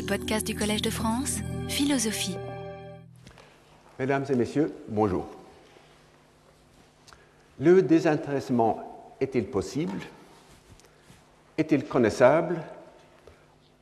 [0.00, 2.36] les du Collège de France, Philosophie.
[3.98, 5.26] Mesdames et messieurs, bonjour.
[7.58, 10.00] Le désintéressement est-il possible?
[11.58, 12.62] Est-il connaissable?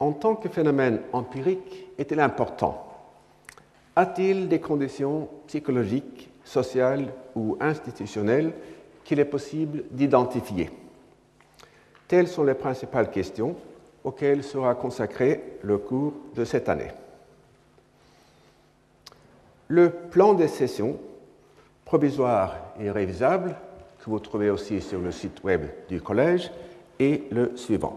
[0.01, 2.85] En tant que phénomène empirique, est-il important?
[3.95, 8.55] A-t-il des conditions psychologiques, sociales ou institutionnelles
[9.05, 10.71] qu'il est possible d'identifier?
[12.09, 13.55] Telles sont les principales questions
[14.05, 16.91] auxquelles sera consacré le cours de cette année.
[19.69, 20.99] Le plan des sessions,
[21.85, 23.55] provisoire et révisable,
[23.99, 26.51] que vous trouvez aussi sur le site web du collège,
[26.99, 27.97] est le suivant.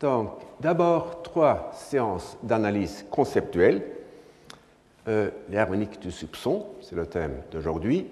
[0.00, 3.82] Donc, d'abord, trois séances d'analyse conceptuelle.
[5.08, 8.06] Euh, L'harmonique du soupçon, c'est le thème d'aujourd'hui.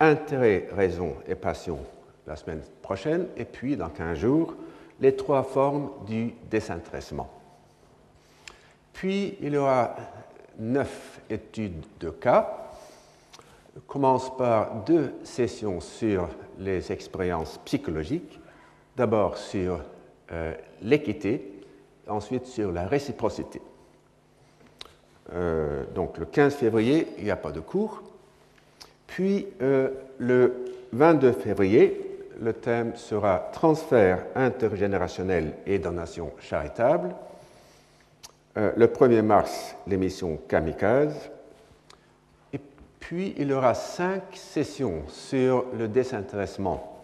[0.00, 1.78] Intérêt, raison et passion
[2.26, 3.26] la semaine prochaine.
[3.36, 4.54] Et puis, dans 15 jours,
[5.00, 7.30] les trois formes du désintéressement.
[8.92, 9.96] Puis, il y aura
[10.58, 12.70] neuf études de cas.
[13.74, 18.38] Je commence par deux sessions sur les expériences psychologiques.
[18.96, 19.80] D'abord sur
[20.30, 21.60] euh, l'équité,
[22.06, 23.60] ensuite sur la réciprocité.
[25.32, 28.02] Euh, donc le 15 février, il n'y a pas de cours.
[29.06, 37.14] Puis euh, le 22 février, le thème sera transfert intergénérationnel et donation charitable.
[38.56, 41.30] Euh, le 1er mars, l'émission Kamikaze.
[42.52, 42.60] Et
[43.00, 47.02] puis, il y aura cinq sessions sur le désintéressement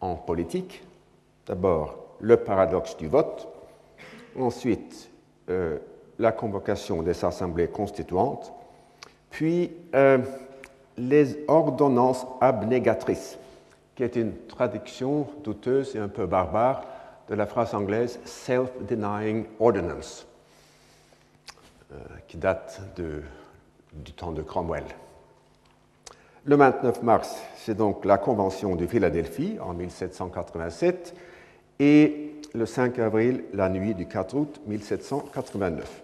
[0.00, 0.82] en politique.
[1.46, 3.48] D'abord, le paradoxe du vote.
[4.38, 5.10] Ensuite,
[5.48, 5.78] euh,
[6.18, 8.52] la convocation des assemblées constituantes.
[9.30, 10.18] Puis, euh,
[10.96, 13.38] les ordonnances abnégatrices
[14.00, 16.86] qui est une traduction douteuse et un peu barbare
[17.28, 20.26] de la phrase anglaise Self-Denying Ordinance,
[21.92, 22.80] euh, qui date
[23.92, 24.84] du temps de Cromwell.
[26.46, 31.14] Le 29 mars, c'est donc la Convention de Philadelphie en 1787
[31.78, 36.02] et le 5 avril, la nuit du 4 août 1789.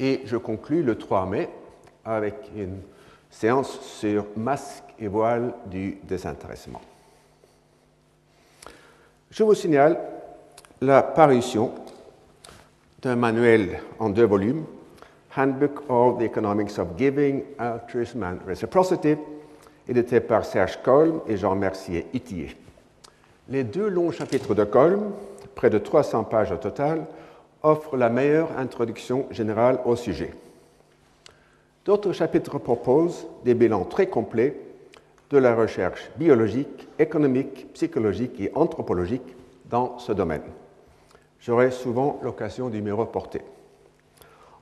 [0.00, 1.48] Et je conclus le 3 mai
[2.04, 2.80] avec une
[3.30, 6.80] séance sur masque et voile du désintéressement.
[9.32, 9.98] Je vous signale
[10.82, 11.72] la parution
[13.00, 14.66] d'un manuel en deux volumes,
[15.34, 19.16] Handbook of the Economics of Giving, Altruism and Reciprocity,
[19.88, 22.54] édité par Serge Colm et Jean Mercier Itier.
[23.48, 25.12] Les deux longs chapitres de Colm,
[25.54, 27.06] près de 300 pages au total,
[27.62, 30.34] offrent la meilleure introduction générale au sujet.
[31.86, 34.54] D'autres chapitres proposent des bilans très complets
[35.32, 39.34] de la recherche biologique, économique, psychologique et anthropologique
[39.70, 40.42] dans ce domaine.
[41.40, 43.40] J'aurai souvent l'occasion d'y me reporter.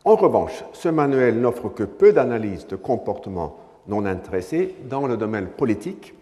[0.05, 5.49] En revanche, ce manuel n'offre que peu d'analyses de comportements non intéressés dans le domaine
[5.49, 6.15] politique,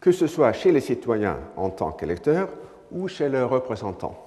[0.00, 2.48] que ce soit chez les citoyens en tant qu'électeurs
[2.90, 4.18] ou chez leurs représentants.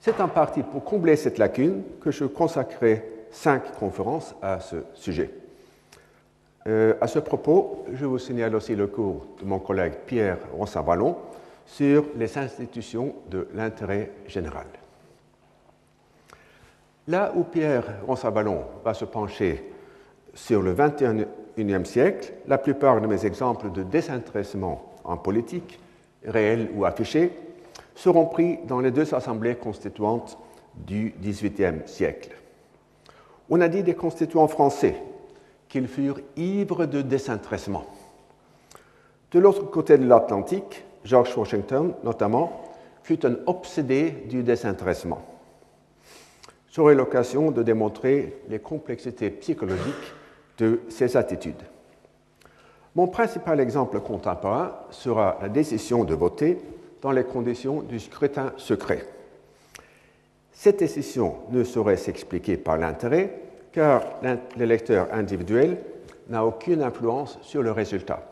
[0.00, 5.30] C'est en partie pour combler cette lacune que je consacrerai cinq conférences à ce sujet.
[6.68, 11.16] Euh, à ce propos, je vous signale aussi le cours de mon collègue Pierre Ronsavallon
[11.64, 14.66] sur les institutions de l'intérêt général.
[17.06, 19.72] Là où Pierre Ronsavallon va se pencher
[20.34, 25.80] sur le 21e siècle, la plupart de mes exemples de désintéressement en politique,
[26.26, 27.32] réels ou affichés,
[27.94, 30.36] seront pris dans les deux assemblées constituantes
[30.74, 32.36] du XVIIIe siècle.
[33.48, 34.96] On a dit des constituants français
[35.68, 37.84] qu'ils furent ivres de désintéressement.
[39.30, 42.64] De l'autre côté de l'Atlantique, George Washington, notamment,
[43.02, 45.22] fut un obsédé du désintéressement.
[46.70, 50.14] J'aurai l'occasion de démontrer les complexités psychologiques
[50.58, 51.62] de ces attitudes.
[52.94, 56.58] Mon principal exemple contemporain sera la décision de voter
[57.00, 59.06] dans les conditions du scrutin secret.
[60.52, 63.47] Cette décision ne saurait s'expliquer par l'intérêt,
[63.78, 64.02] car
[64.56, 65.78] l'électeur individuel
[66.28, 68.26] n'a aucune influence sur le résultat.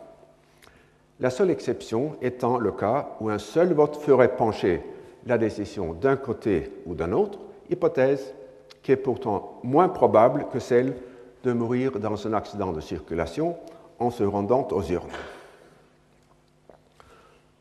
[1.21, 4.83] La seule exception étant le cas où un seul vote ferait pencher
[5.25, 7.39] la décision d'un côté ou d'un autre,
[7.71, 8.35] hypothèse
[8.83, 10.97] qui est pourtant moins probable que celle
[11.45, 13.55] de mourir dans un accident de circulation
[14.01, 15.07] en se rendant aux urnes.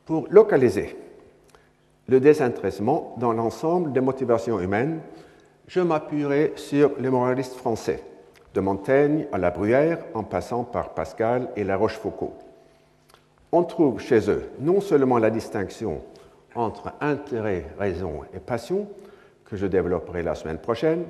[0.06, 0.98] Pour localiser
[2.08, 5.02] le désintéressement dans l'ensemble des motivations humaines,
[5.68, 8.04] je m'appuierai sur les moralistes français,
[8.54, 12.32] de Montaigne à la Bruyère, en passant par Pascal et La Rochefoucauld.
[13.52, 16.02] On trouve chez eux non seulement la distinction
[16.56, 18.88] entre intérêt, raison et passion,
[19.46, 21.06] que je développerai la semaine prochaine,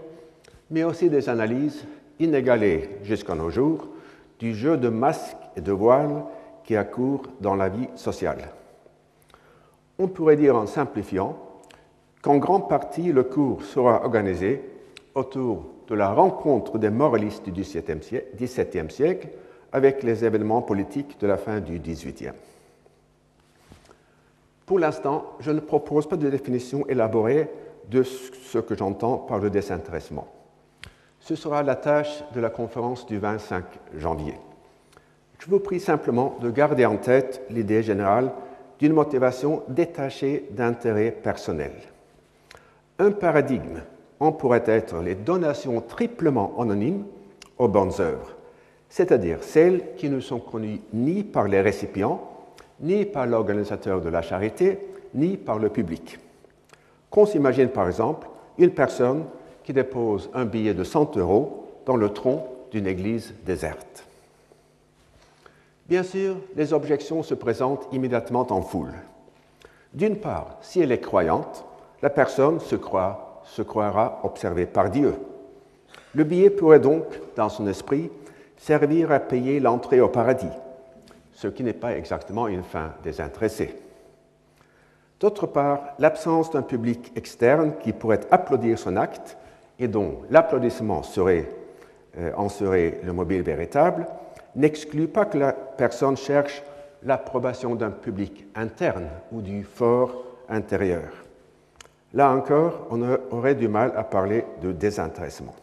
[0.69, 1.85] mais aussi des analyses
[2.19, 3.87] inégalées jusqu'à nos jours
[4.39, 6.23] du jeu de masques et de voiles
[6.63, 8.49] qui accourt dans la vie sociale.
[9.97, 11.37] On pourrait dire en simplifiant
[12.25, 14.59] qu'en grande partie le cours sera organisé
[15.13, 19.27] autour de la rencontre des moralistes du XVIIe siècle
[19.71, 22.33] avec les événements politiques de la fin du XVIIIe.
[24.65, 27.47] Pour l'instant, je ne propose pas de définition élaborée
[27.91, 30.27] de ce que j'entends par le désintéressement.
[31.19, 33.65] Ce sera la tâche de la conférence du 25
[33.99, 34.33] janvier.
[35.37, 38.31] Je vous prie simplement de garder en tête l'idée générale
[38.79, 41.94] d'une motivation détachée d'intérêts personnels.
[42.97, 43.81] Un paradigme
[44.19, 47.05] en pourrait être les donations triplement anonymes
[47.57, 48.33] aux bonnes œuvres,
[48.87, 52.21] c'est-à-dire celles qui ne sont connues ni par les récipients,
[52.79, 54.79] ni par l'organisateur de la charité,
[55.13, 56.19] ni par le public.
[57.09, 58.27] Qu'on s'imagine par exemple
[58.57, 59.25] une personne
[59.63, 64.05] qui dépose un billet de 100 euros dans le tronc d'une église déserte.
[65.87, 68.93] Bien sûr, les objections se présentent immédiatement en foule.
[69.93, 71.65] D'une part, si elle est croyante,
[72.01, 75.15] la personne se, croira observée par Dieu.
[76.13, 77.05] Le billet pourrait donc,
[77.35, 78.09] dans son esprit,
[78.57, 80.51] servir à payer l'entrée au paradis,
[81.33, 83.75] ce qui n'est pas exactement une fin désintéressée.
[85.19, 89.37] D'autre part, l'absence d'un public externe qui pourrait applaudir son acte
[89.79, 94.07] et dont l'applaudissement euh, en serait le mobile véritable,
[94.55, 96.63] n'exclut pas que la personne cherche
[97.03, 101.24] l'approbation d'un public interne ou du fort intérieur.
[102.15, 103.01] Là encore, on
[103.31, 105.53] aurait du mal à parler de désintéressement.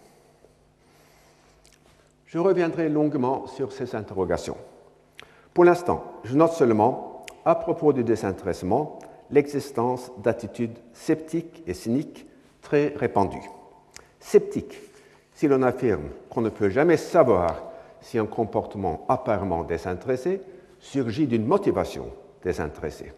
[2.26, 4.58] Je reviendrai longuement sur ces interrogations.
[5.54, 8.98] Pour l'instant, je note seulement, à propos du désintéressement,
[9.30, 12.26] l'existence d'attitudes sceptiques et cyniques
[12.60, 13.48] très répandues.
[14.20, 14.78] Sceptique,
[15.34, 17.62] si l'on affirme qu'on ne peut jamais savoir
[18.02, 20.42] si un comportement apparemment désintéressé
[20.80, 22.08] surgit d'une motivation
[22.44, 23.12] désintéressée.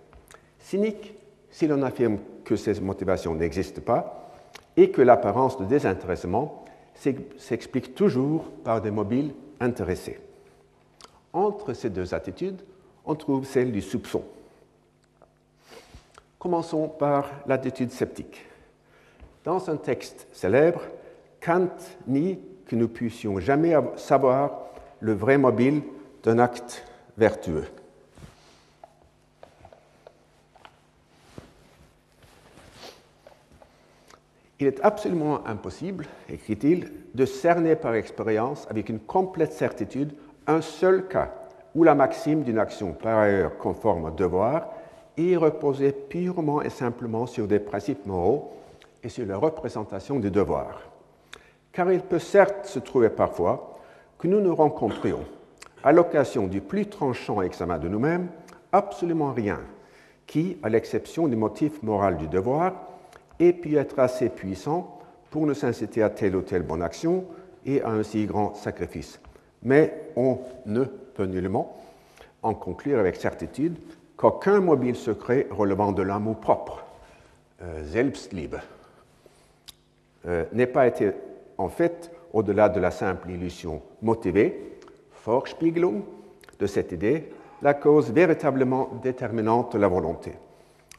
[0.61, 1.15] Cynique,
[1.51, 4.31] si l'on affirme que ces motivations n'existent pas
[4.77, 6.65] et que l'apparence de désintéressement
[7.39, 10.21] s'explique toujours par des mobiles intéressés.
[11.33, 12.61] Entre ces deux attitudes,
[13.05, 14.23] on trouve celle du soupçon.
[16.39, 18.45] Commençons par l'attitude sceptique.
[19.45, 20.83] Dans un texte célèbre,
[21.41, 21.69] Kant
[22.07, 24.67] nie que nous puissions jamais savoir
[25.01, 25.83] le vrai mobile
[26.23, 26.85] d'un acte
[27.19, 27.67] vertueux.
[34.61, 40.15] Il est absolument impossible, écrit-il, de cerner par expérience avec une complète certitude
[40.47, 41.33] un seul cas
[41.75, 44.69] où la maxime d'une action par ailleurs conforme au devoir
[45.17, 48.53] est reposée purement et simplement sur des principes moraux
[49.03, 50.81] et sur la représentation du devoir.
[51.73, 53.81] Car il peut certes se trouver parfois
[54.19, 55.25] que nous ne rencontrions,
[55.83, 58.29] à l'occasion du plus tranchant examen de nous-mêmes,
[58.73, 59.61] absolument rien
[60.27, 62.73] qui, à l'exception du motif moral du devoir,
[63.41, 64.99] ait pu être assez puissant
[65.31, 67.25] pour nous inciter à telle ou telle bonne action
[67.67, 69.21] et à un si grand sacrifice
[69.65, 71.77] mais on ne peut nullement
[72.43, 73.77] en conclure avec certitude
[74.17, 76.85] qu'aucun mobile secret relevant de l'amour propre,
[77.63, 78.57] euh, Selbstliebe,
[80.27, 81.13] euh, n'ait pas été
[81.57, 84.79] en fait, au-delà de la simple illusion motivée,
[85.25, 86.03] Vorspiegelung,
[86.59, 87.31] de cette idée,
[87.63, 90.33] la cause véritablement déterminante de la volonté.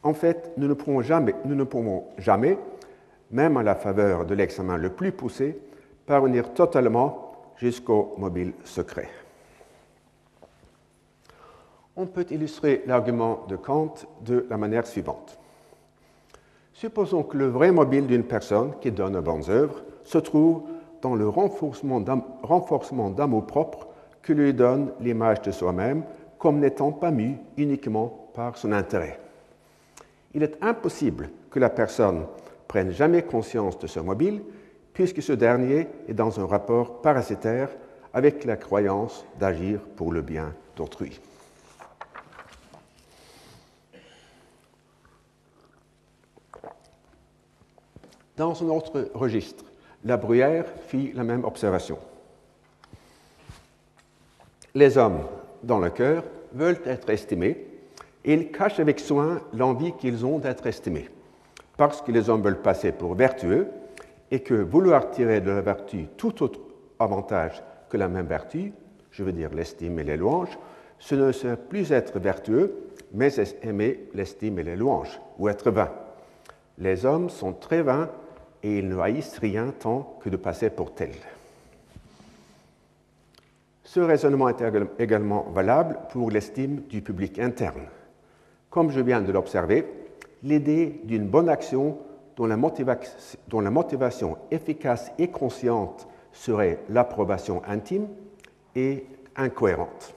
[0.05, 1.01] En fait, nous ne pourrons
[2.19, 2.57] jamais,
[3.31, 5.59] même à la faveur de l'examen le plus poussé,
[6.05, 9.09] parvenir totalement jusqu'au mobile secret.
[11.95, 15.39] On peut illustrer l'argument de Kant de la manière suivante.
[16.73, 20.61] Supposons que le vrai mobile d'une personne qui donne de bonnes œuvres se trouve
[21.01, 23.87] dans le renforcement d'amour-propre
[24.21, 26.03] que lui donne l'image de soi-même
[26.37, 29.19] comme n'étant pas mue uniquement par son intérêt.
[30.35, 32.27] Il est impossible que la personne
[32.67, 34.43] prenne jamais conscience de ce mobile
[34.93, 37.69] puisque ce dernier est dans un rapport parasitaire
[38.13, 41.21] avec la croyance d'agir pour le bien d'autrui.
[48.35, 49.63] Dans un autre registre,
[50.03, 51.97] la Bruyère fit la même observation.
[54.73, 55.21] Les hommes,
[55.63, 57.64] dans le cœur, veulent être estimés
[58.33, 61.09] ils cachent avec soin l'envie qu'ils ont d'être estimés.
[61.77, 63.67] Parce que les hommes veulent passer pour vertueux,
[64.31, 66.59] et que vouloir tirer de la vertu tout autre
[66.99, 68.73] avantage que la même vertu,
[69.11, 70.57] je veux dire l'estime et les louanges,
[70.99, 73.29] ce ne serait plus être vertueux, mais
[73.61, 75.91] aimer l'estime et les louanges, ou être vain.
[76.77, 78.09] Les hommes sont très vains
[78.63, 81.11] et ils ne haïssent rien tant que de passer pour tels.
[83.83, 84.63] Ce raisonnement est
[84.99, 87.83] également valable pour l'estime du public interne.
[88.75, 89.85] Comme je viens de l'observer,
[90.43, 91.97] l'idée d'une bonne action
[92.35, 98.09] dont la, motivation efficace et consciente serait l'approbation intime
[98.75, 99.05] est
[99.37, 100.13] incohérente.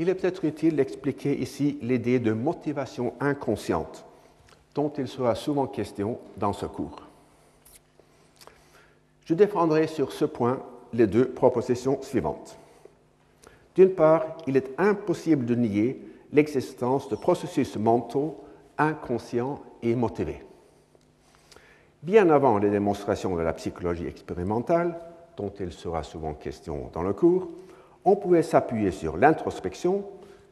[0.00, 4.04] Il est peut-être utile d'expliquer ici l'idée de motivation inconsciente
[4.74, 7.02] dont il sera souvent question dans ce cours.
[9.26, 10.60] Je défendrai sur ce point
[10.92, 12.58] les deux propositions suivantes.
[13.74, 16.00] D'une part, il est impossible de nier
[16.32, 18.42] l'existence de processus mentaux
[18.78, 20.42] inconscients et motivés.
[22.02, 24.98] Bien avant les démonstrations de la psychologie expérimentale,
[25.36, 27.48] dont il sera souvent question dans le cours,
[28.04, 30.04] on pouvait s'appuyer sur l'introspection,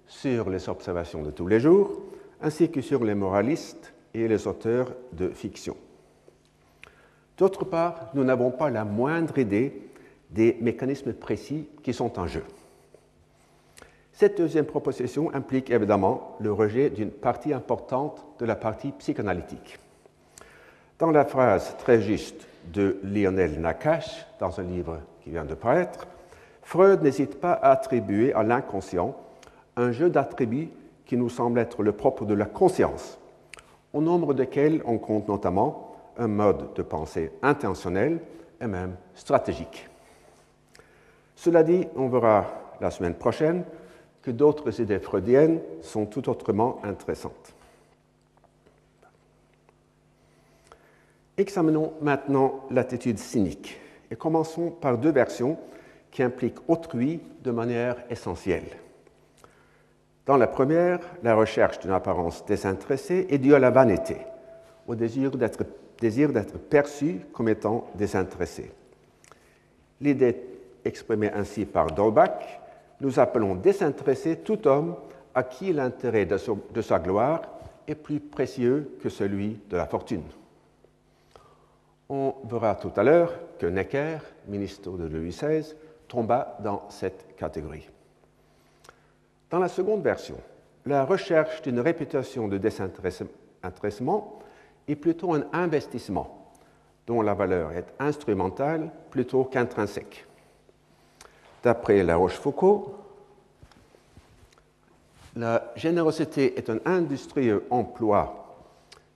[0.06, 1.90] sur les observations de tous les jours,
[2.40, 5.76] ainsi que sur les moralistes et les auteurs de fiction.
[7.36, 9.82] D'autre part, nous n'avons pas la moindre idée
[10.30, 12.44] des mécanismes précis qui sont en jeu.
[14.20, 19.78] Cette deuxième proposition implique évidemment le rejet d'une partie importante de la partie psychanalytique.
[20.98, 26.06] Dans la phrase très juste de Lionel Nakache, dans un livre qui vient de paraître,
[26.62, 29.16] Freud n'hésite pas à attribuer à l'inconscient
[29.78, 30.68] un jeu d'attributs
[31.06, 33.18] qui nous semble être le propre de la conscience,
[33.94, 38.20] au nombre desquels on compte notamment un mode de pensée intentionnel
[38.60, 39.88] et même stratégique.
[41.36, 42.44] Cela dit, on verra
[42.82, 43.64] la semaine prochaine
[44.22, 47.54] que d'autres idées freudiennes sont tout autrement intéressantes.
[51.36, 55.58] Examinons maintenant l'attitude cynique et commençons par deux versions
[56.10, 58.66] qui impliquent autrui de manière essentielle.
[60.26, 64.18] Dans la première, la recherche d'une apparence désintéressée est due à la vanité,
[64.86, 68.70] au désir d'être, perçu comme étant désintéressé.
[70.00, 70.36] L'idée
[70.84, 72.60] exprimée ainsi par Dolbach
[73.00, 74.96] nous appelons désintéressé tout homme
[75.34, 77.42] à qui l'intérêt de sa gloire
[77.86, 80.24] est plus précieux que celui de la fortune.
[82.08, 85.74] On verra tout à l'heure que Necker, ministre de Louis XVI,
[86.08, 87.88] tomba dans cette catégorie.
[89.48, 90.36] Dans la seconde version,
[90.86, 94.40] la recherche d'une réputation de désintéressement
[94.88, 96.52] est plutôt un investissement
[97.06, 100.26] dont la valeur est instrumentale plutôt qu'intrinsèque.
[101.62, 102.84] D'après La Rochefoucauld,
[105.36, 108.64] la générosité est un industrieux emploi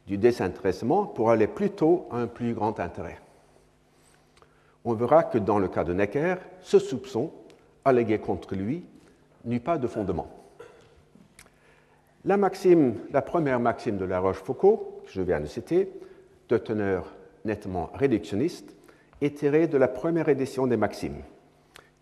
[0.06, 3.18] du désintéressement pour aller plutôt à un plus grand intérêt.
[4.84, 7.32] On verra que dans le cas de Necker, ce soupçon
[7.84, 8.84] allégué contre lui
[9.46, 10.28] n'eut pas de fondement.
[12.26, 15.90] La, maxime, la première maxime de La Rochefoucauld, que je viens de citer,
[16.50, 17.12] de teneur
[17.46, 18.74] nettement réductionniste,
[19.22, 21.22] est tirée de la première édition des Maximes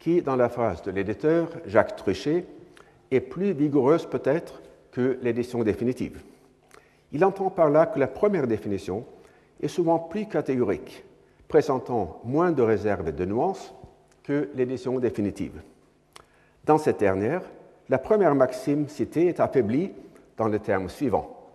[0.03, 2.45] qui, dans la phrase de l'éditeur Jacques Truchet,
[3.13, 6.21] est plus vigoureuse peut-être que l'édition définitive.
[7.13, 9.05] Il entend par là que la première définition
[9.61, 11.05] est souvent plus catégorique,
[11.47, 13.73] présentant moins de réserves et de nuances
[14.25, 15.63] que l'édition définitive.
[16.65, 17.43] Dans cette dernière,
[17.89, 19.93] la première maxime citée est affaiblie
[20.37, 21.47] dans le terme suivant.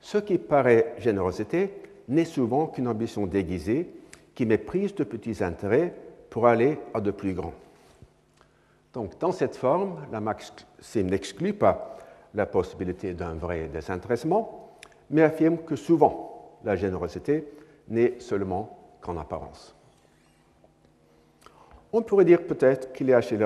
[0.00, 1.74] Ce qui paraît générosité
[2.08, 3.90] n'est souvent qu'une ambition déguisée
[4.34, 5.92] qui méprise de petits intérêts
[6.30, 7.52] pour aller à de plus grands.
[8.94, 11.98] Donc, dans cette forme, la maxime n'exclut pas
[12.32, 14.78] la possibilité d'un vrai désintéressement,
[15.10, 17.46] mais affirme que souvent la générosité
[17.88, 19.74] n'est seulement qu'en apparence.
[21.92, 23.36] On pourrait dire peut-être qu'il y a chez,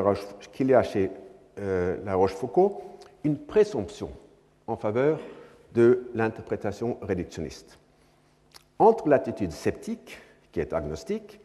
[1.59, 2.73] euh, la Rochefoucauld
[3.25, 4.11] une présomption
[4.67, 5.19] en faveur
[5.75, 7.79] de l'interprétation réductionniste.
[8.79, 10.19] Entre l'attitude sceptique,
[10.53, 11.41] qui est agnostique,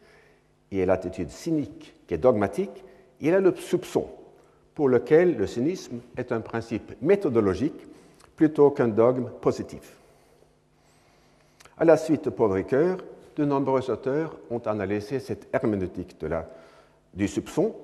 [0.70, 2.84] et l'attitude cynique, qui est dogmatique,
[3.20, 4.06] il a le soupçon,
[4.74, 7.86] pour lequel le cynisme est un principe méthodologique
[8.36, 9.96] plutôt qu'un dogme positif.
[11.78, 12.98] À la suite de Paul Ricoeur,
[13.36, 16.48] de nombreux auteurs ont analysé cette herméneutique de la,
[17.14, 17.74] du soupçon,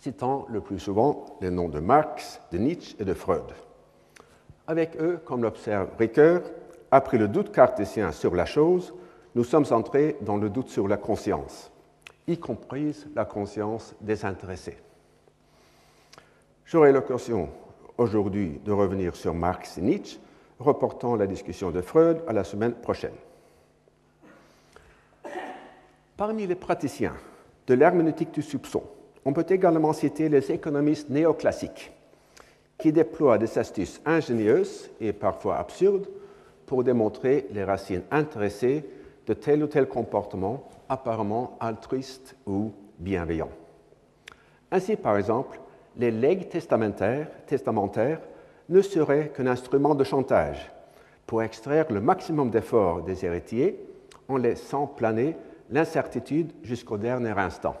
[0.00, 3.44] citant le plus souvent les noms de Marx, de Nietzsche et de Freud.
[4.66, 6.42] Avec eux, comme l'observe Ricoeur,
[6.90, 8.94] après le doute cartésien sur la chose,
[9.34, 11.71] nous sommes entrés dans le doute sur la conscience
[12.26, 14.78] y compris la conscience désintéressée.
[16.64, 17.48] J'aurai l'occasion
[17.98, 20.18] aujourd'hui de revenir sur Marx et Nietzsche,
[20.58, 23.14] reportant la discussion de Freud à la semaine prochaine.
[26.16, 27.14] Parmi les praticiens
[27.66, 28.82] de l'herméneutique du soupçon,
[29.24, 31.92] On peut également citer les économistes néoclassiques,
[32.78, 36.08] qui déploient des astuces ingénieuses et parfois absurdes
[36.66, 38.84] pour démontrer les racines intéressées
[39.26, 43.50] de tel ou tel comportement apparemment altruiste ou bienveillant.
[44.70, 45.60] Ainsi, par exemple,
[45.96, 48.20] les legs testamentaires, testamentaires
[48.68, 50.70] ne seraient qu'un instrument de chantage
[51.26, 53.78] pour extraire le maximum d'efforts des héritiers
[54.28, 55.36] en laissant planer
[55.70, 57.76] l'incertitude jusqu'au dernier instant.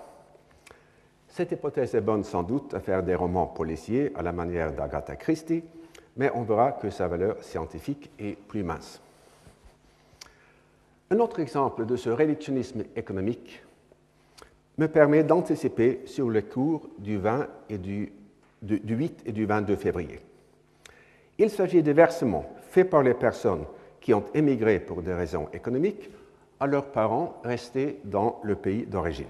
[1.28, 5.16] Cette hypothèse est bonne sans doute à faire des romans policiers à la manière d'Agatha
[5.16, 5.64] Christie,
[6.16, 9.01] mais on verra que sa valeur scientifique est plus mince.
[11.12, 13.62] Un autre exemple de ce réductionnisme économique
[14.78, 18.14] me permet d'anticiper sur le cours du, 20 et du,
[18.62, 20.20] du 8 et du 22 février.
[21.36, 23.66] Il s'agit de versements faits par les personnes
[24.00, 26.08] qui ont émigré pour des raisons économiques
[26.58, 29.26] à leurs parents restés dans le pays d'origine.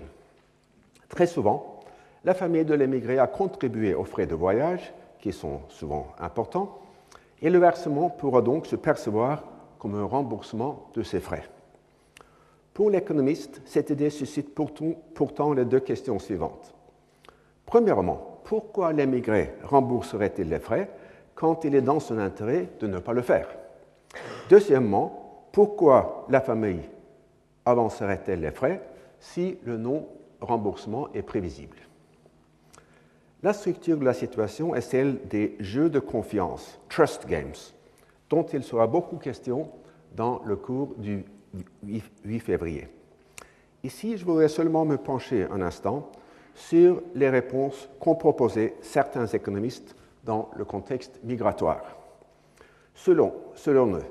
[1.08, 1.80] Très souvent,
[2.24, 6.78] la famille de l'émigré a contribué aux frais de voyage, qui sont souvent importants,
[7.40, 9.42] et le versement pourra donc se percevoir
[9.80, 11.42] comme un remboursement de ces frais.
[12.74, 16.74] Pour l'économiste, cette idée suscite pourtant les deux questions suivantes.
[17.66, 20.90] Premièrement, pourquoi l'émigré rembourserait-il les frais
[21.34, 23.48] quand il est dans son intérêt de ne pas le faire?
[24.48, 26.82] Deuxièmement, pourquoi la famille
[27.64, 28.82] avancerait-elle les frais
[29.20, 31.76] si le non-remboursement est prévisible?
[33.42, 37.52] La structure de la situation est celle des jeux de confiance, trust games,
[38.30, 39.68] dont il sera beaucoup question
[40.14, 41.24] dans le cours du
[41.82, 42.88] 8 février.
[43.84, 46.10] Ici, je voudrais seulement me pencher un instant
[46.54, 51.82] sur les réponses qu'ont proposées certains économistes dans le contexte migratoire.
[52.94, 53.32] Selon,
[53.66, 54.04] eux,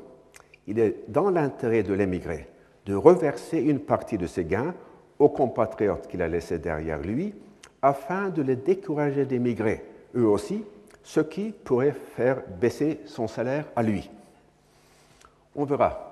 [0.67, 2.47] il est dans l'intérêt de l'émigré
[2.85, 4.73] de reverser une partie de ses gains
[5.19, 7.33] aux compatriotes qu'il a laissés derrière lui
[7.81, 10.63] afin de les décourager d'émigrer, eux aussi,
[11.03, 14.09] ce qui pourrait faire baisser son salaire à lui.
[15.55, 16.10] On verra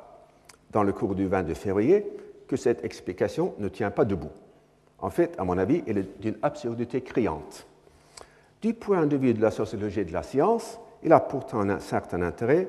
[0.72, 2.06] dans le cours du 22 février
[2.48, 4.32] que cette explication ne tient pas debout.
[5.00, 7.66] En fait, à mon avis, elle est d'une absurdité criante.
[8.62, 12.22] Du point de vue de la sociologie de la science, il a pourtant un certain
[12.22, 12.68] intérêt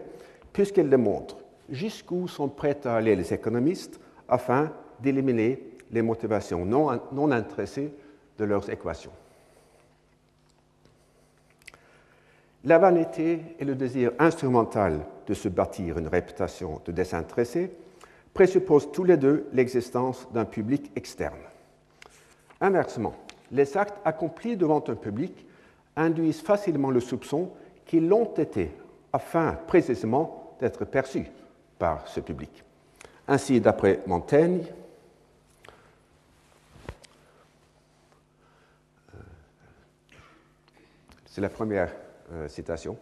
[0.52, 7.30] puisqu'elle démontre jusqu'où sont prêts à aller les économistes afin d'éliminer les motivations non, non
[7.30, 7.92] intéressées
[8.38, 9.12] de leurs équations.
[12.64, 17.70] La vanité et le désir instrumental de se bâtir une réputation de désintéressé
[18.34, 21.38] présupposent tous les deux l'existence d'un public externe.
[22.60, 23.14] Inversement,
[23.52, 25.46] les actes accomplis devant un public
[25.96, 27.50] induisent facilement le soupçon
[27.86, 28.70] qu'ils l'ont été
[29.12, 31.26] afin précisément d'être perçus
[31.78, 32.62] par ce public.
[33.26, 34.64] Ainsi, d'après Montaigne,
[41.26, 41.92] c'est la première
[42.32, 42.96] euh, citation,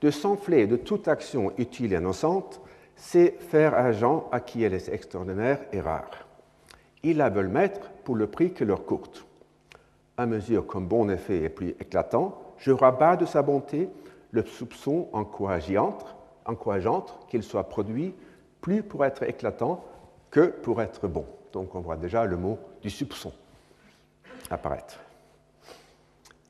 [0.00, 2.60] de s'enfler de toute action utile et innocente
[2.98, 6.10] c'est faire argent à qui elle est extraordinaire et rare.
[7.04, 9.24] Ils la veulent mettre pour le prix que leur coûte.
[10.16, 13.88] À mesure qu'un bon effet est plus éclatant, je rabats de sa bonté
[14.32, 15.96] le soupçon encourageant
[17.28, 18.14] qu'il soit produit
[18.60, 19.84] plus pour être éclatant
[20.30, 21.24] que pour être bon.
[21.52, 23.32] Donc on voit déjà le mot du soupçon
[24.50, 24.98] apparaître.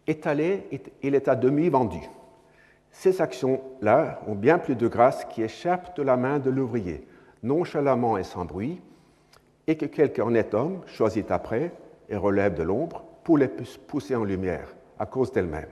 [0.06, 0.66] Étalé,
[1.02, 2.00] il est à demi vendu.
[2.98, 7.06] Ces actions-là ont bien plus de grâce qui échappent de la main de l'ouvrier,
[7.44, 8.80] nonchalamment et sans bruit,
[9.68, 11.70] et que quelque honnête homme choisit après
[12.08, 15.68] et relève de l'ombre pour les pousser en lumière à cause d'elles-mêmes.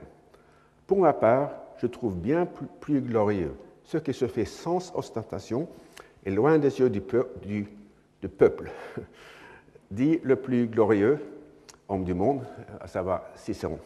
[0.85, 2.47] Pour ma part, je trouve bien
[2.79, 5.67] plus glorieux ce qui se fait sans ostentation
[6.25, 8.71] et loin des yeux du peuple,
[9.91, 11.19] dit le plus glorieux
[11.89, 12.45] homme du monde,
[12.79, 13.79] à savoir Cicéron.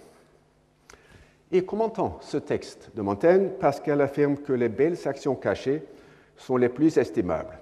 [1.51, 5.83] Et commentant ce texte de Montaigne parce qu'elle affirme que les belles actions cachées
[6.37, 7.59] sont les plus estimables.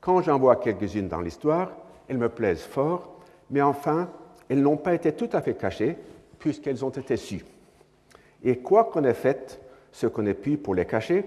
[0.00, 1.72] Quand j'en vois quelques-unes dans l'histoire,
[2.08, 3.20] elles me plaisent fort,
[3.50, 4.10] mais enfin,
[4.48, 5.96] elles n'ont pas été tout à fait cachées
[6.38, 7.44] puisqu'elles ont été sues.
[8.42, 9.60] Et quoi qu'on ait fait
[9.92, 11.24] ce qu'on ait pu pour les cacher,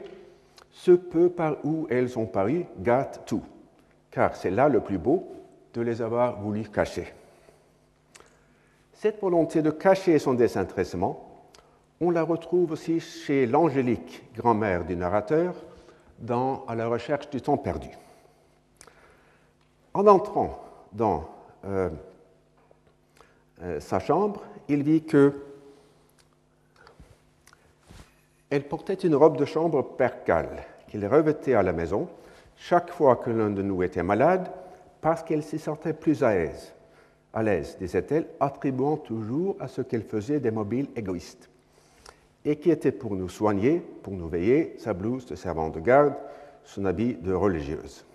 [0.72, 3.44] ce peu par où elles ont paru gâte tout,
[4.10, 5.28] car c'est là le plus beau
[5.74, 7.14] de les avoir voulu cacher.
[8.94, 11.31] Cette volonté de cacher son désintéressement
[12.02, 15.54] on la retrouve aussi chez l'angélique grand-mère du narrateur
[16.20, 17.90] dans À la recherche du temps perdu.
[19.94, 21.30] En entrant dans
[21.66, 21.90] euh,
[23.62, 25.34] euh, sa chambre, il vit que
[28.50, 32.10] elle portait une robe de chambre percale qu'il revêtait à la maison
[32.58, 34.52] chaque fois que l'un de nous était malade
[35.02, 36.74] parce qu'elle s'y sentait plus à l'aise,
[37.34, 41.51] à l'aise, disait-elle, attribuant toujours à ce qu'elle faisait des mobiles égoïstes,
[42.46, 46.16] et qui était pour nous soigner, pour nous veiller, sa blouse de servante de garde,
[46.64, 48.06] son habit de religieuse.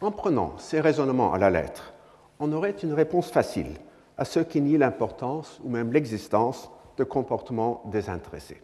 [0.00, 1.92] En prenant ces raisonnements à la lettre,
[2.38, 3.72] on aurait une réponse facile
[4.18, 8.60] à ceux qui nient l'importance ou même l'existence de comportements désintéressés.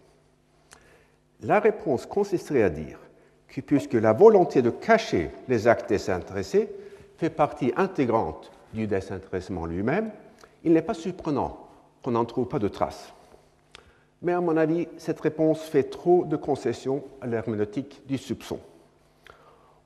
[1.42, 2.98] La réponse consisterait à dire
[3.48, 6.72] que puisque la volonté de cacher les actes désintéressés
[7.16, 10.10] fait partie intégrante du désintéressement lui-même,
[10.64, 11.68] il n'est pas surprenant
[12.02, 13.12] qu'on n'en trouve pas de traces.
[14.22, 18.60] Mais à mon avis, cette réponse fait trop de concessions à l'herméneutique du soupçon.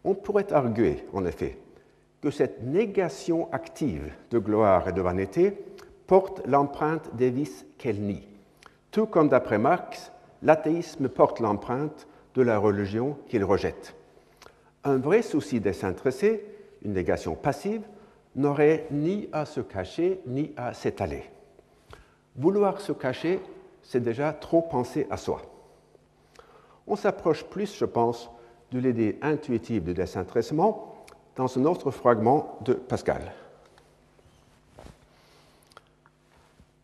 [0.04, 1.58] On pourrait arguer, en effet,
[2.20, 5.56] que cette négation active de gloire et de vanité
[6.06, 8.26] porte l'empreinte des vices qu'elle nie,
[8.90, 10.12] tout comme d'après Marx,
[10.42, 13.94] l'athéisme porte l'empreinte de la religion qu'il rejette.
[14.84, 16.44] Un vrai souci désintéressé,
[16.82, 17.82] une négation passive,
[18.36, 21.24] n'aurait ni à se cacher ni à s'étaler.
[22.36, 23.40] Vouloir se cacher,
[23.82, 25.42] c'est déjà trop penser à soi.
[26.86, 28.30] On s'approche plus, je pense,
[28.70, 30.94] de l'idée intuitive du désintéressement
[31.34, 33.32] dans un autre fragment de Pascal.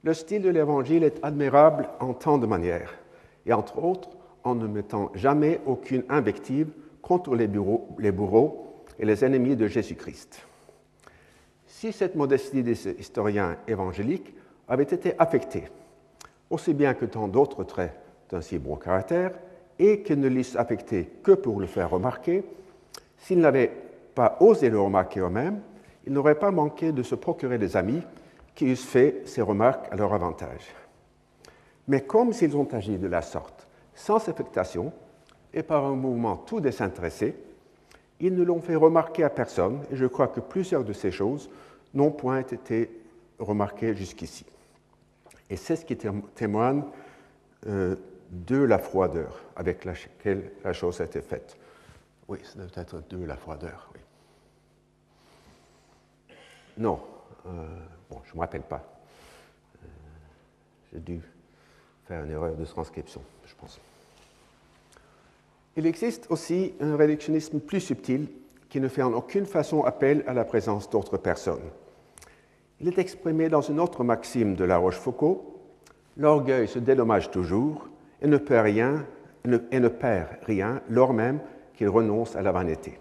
[0.04, 2.92] Le style de l'Évangile est admirable en tant de manières,
[3.46, 4.10] et entre autres
[4.42, 7.48] en ne mettant jamais aucune invective contre les,
[7.98, 10.46] les bourreaux et les ennemis de Jésus-Christ.
[11.82, 14.32] Si cette modestie des historiens évangéliques
[14.68, 15.64] avait été affectée,
[16.48, 17.92] aussi bien que tant d'autres traits
[18.30, 19.32] d'un si bon caractère,
[19.80, 22.44] et qu'ils ne l'eussent affecté que pour le faire remarquer,
[23.18, 23.72] s'ils n'avaient
[24.14, 25.60] pas osé le remarquer eux-mêmes,
[26.06, 28.02] ils n'auraient pas manqué de se procurer des amis
[28.54, 30.72] qui eussent fait ces remarques à leur avantage.
[31.88, 33.66] Mais comme s'ils ont agi de la sorte,
[33.96, 34.92] sans affectation
[35.52, 37.34] et par un mouvement tout désintéressé,
[38.20, 41.50] ils ne l'ont fait remarquer à personne, et je crois que plusieurs de ces choses
[41.94, 42.90] n'ont point été
[43.38, 44.46] remarquées jusqu'ici.
[45.50, 45.96] Et c'est ce qui
[46.34, 46.82] témoigne
[47.66, 47.96] euh,
[48.30, 51.56] de la froideur avec laquelle la chose a été faite.
[52.28, 54.00] Oui, ça doit être de la froideur, oui.
[56.78, 57.00] Non,
[57.46, 57.66] euh,
[58.08, 58.82] bon, je ne me rappelle pas.
[59.76, 59.88] Euh,
[60.92, 61.20] j'ai dû
[62.06, 63.78] faire une erreur de transcription, je pense.
[65.76, 68.28] Il existe aussi un réductionnisme plus subtil
[68.68, 71.60] qui ne fait en aucune façon appel à la présence d'autres personnes.
[72.82, 75.38] Il est exprimé dans une autre maxime de La Rochefoucauld
[76.16, 77.88] L'orgueil se dédommage toujours
[78.20, 79.06] et ne perd rien,
[79.70, 81.40] et ne perd rien lors même
[81.74, 82.98] qu'il renonce à la vanité.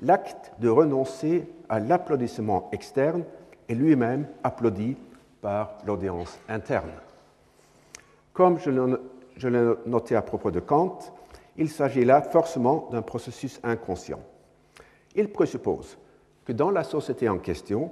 [0.00, 3.24] L'acte de renoncer à l'applaudissement externe
[3.68, 4.96] est lui-même applaudi
[5.40, 6.90] par l'audience interne.
[8.32, 10.98] Comme je l'ai noté à propos de Kant,
[11.56, 14.20] il s'agit là forcément d'un processus inconscient.
[15.16, 15.98] Il présuppose
[16.44, 17.90] que dans la société en question,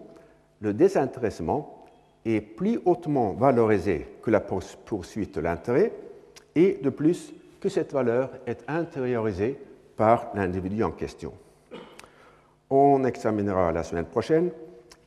[0.61, 1.87] le désintéressement
[2.25, 5.93] est plus hautement valorisé que la poursuite de l'intérêt
[6.55, 9.59] et de plus que cette valeur est intériorisée
[9.97, 11.33] par l'individu en question.
[12.69, 14.51] On examinera la semaine prochaine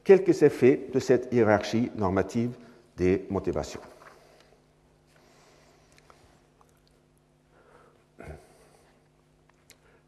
[0.04, 2.56] quelques effets de cette hiérarchie normative
[2.98, 3.80] des motivations.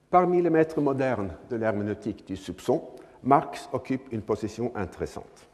[0.09, 2.81] Parmi les maîtres modernes de l'herméneutique du soupçon,
[3.25, 5.47] Marx occupe une position intéressante.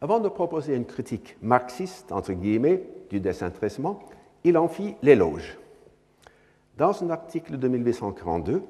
[0.00, 4.00] Avant de proposer une critique marxiste, entre guillemets, du désintéressement,
[4.44, 5.58] il en fit l'éloge.
[6.78, 8.62] Dans un article de 1842,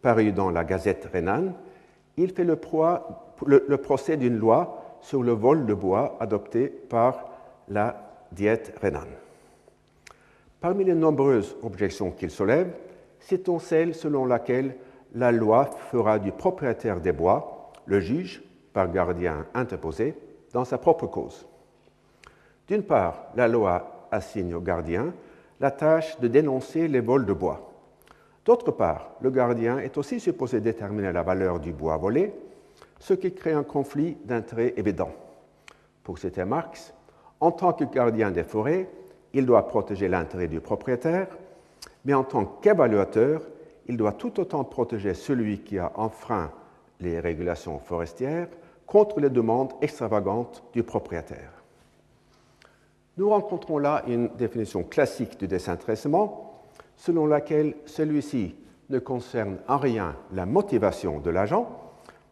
[0.00, 1.54] paru dans la Gazette rhénane,
[2.16, 7.28] il fait le, procès d'une loi sur le vol de bois adoptée par
[7.68, 9.14] la Diète rhénane.
[10.60, 12.72] Parmi les nombreuses objections qu'il soulève,
[13.20, 14.76] citons celle selon laquelle
[15.14, 20.14] la loi fera du propriétaire des bois le juge, par gardien interposé,
[20.52, 21.46] dans sa propre cause.
[22.68, 25.12] D'une part, la loi assigne au gardien
[25.60, 27.70] la tâche de dénoncer les vols de bois.
[28.44, 32.32] D'autre part, le gardien est aussi supposé déterminer la valeur du bois volé,
[32.98, 35.10] ce qui crée un conflit d'intérêts évident.
[36.02, 36.92] Pour citer Marx,
[37.40, 38.88] en tant que gardien des forêts,
[39.32, 41.28] il doit protéger l'intérêt du propriétaire,
[42.04, 43.42] mais en tant qu'évaluateur,
[43.86, 46.50] il doit tout autant protéger celui qui a enfreint
[47.00, 48.48] les régulations forestières
[48.86, 51.50] contre les demandes extravagantes du propriétaire.
[53.16, 56.62] Nous rencontrons là une définition classique du désintéressement,
[56.96, 58.54] selon laquelle celui-ci
[58.88, 61.68] ne concerne en rien la motivation de l'agent,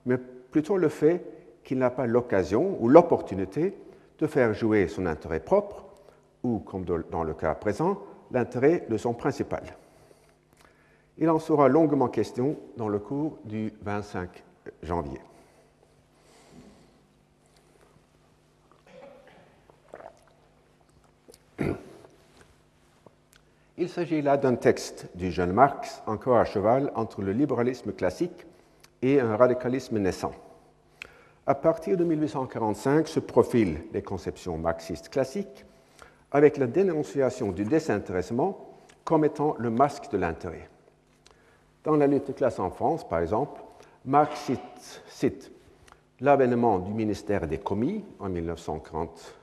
[0.06, 1.24] mais plutôt le fait
[1.64, 3.74] qu'il n'a pas l'occasion ou l'opportunité
[4.18, 5.84] de faire jouer son intérêt propre,
[6.42, 7.98] ou, comme dans le cas présent,
[8.30, 9.62] l'intérêt de son principal.
[11.20, 14.42] Il en sera longuement question dans le cours du 25
[14.82, 15.20] janvier.
[23.76, 28.46] Il s'agit là d'un texte du jeune Marx, encore à cheval entre le libéralisme classique
[29.02, 30.32] et un radicalisme naissant.
[31.46, 35.66] À partir de 1845 se profilent les conceptions marxistes classiques
[36.30, 38.70] avec la dénonciation du désintéressement
[39.04, 40.68] comme étant le masque de l'intérêt.
[41.84, 43.60] Dans la lutte de classe en France, par exemple,
[44.04, 44.50] Marx
[45.06, 45.50] cite,
[46.20, 49.34] l'avènement du ministère des commis en 1940,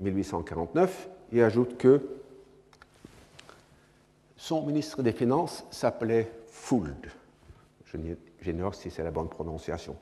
[0.00, 2.00] 1849 euh, et ajoute que
[4.36, 7.08] son ministre des Finances s'appelait Fould.
[8.40, 9.96] J'ignore si c'est la bonne prononciation.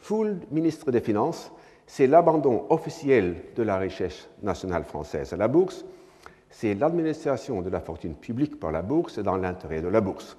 [0.00, 1.52] Fould, ministre des Finances,
[1.86, 5.84] c'est l'abandon officiel de la richesse nationale française à la bourse,
[6.50, 10.36] c'est l'administration de la fortune publique par la bourse dans l'intérêt de la bourse.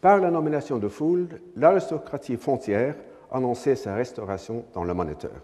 [0.00, 2.94] Par la nomination de Fould, l'aristocratie foncière
[3.30, 5.42] annonçait sa restauration dans le monétaire.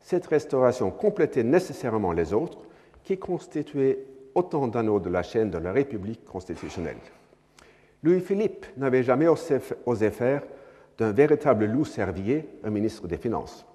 [0.00, 2.58] Cette restauration complétait nécessairement les autres,
[3.04, 3.98] qui constituaient
[4.34, 6.96] autant d'anneaux de la chaîne de la République constitutionnelle.
[8.02, 10.42] Louis-Philippe n'avait jamais osé faire
[10.96, 13.66] d'un véritable loup servier un ministre des Finances.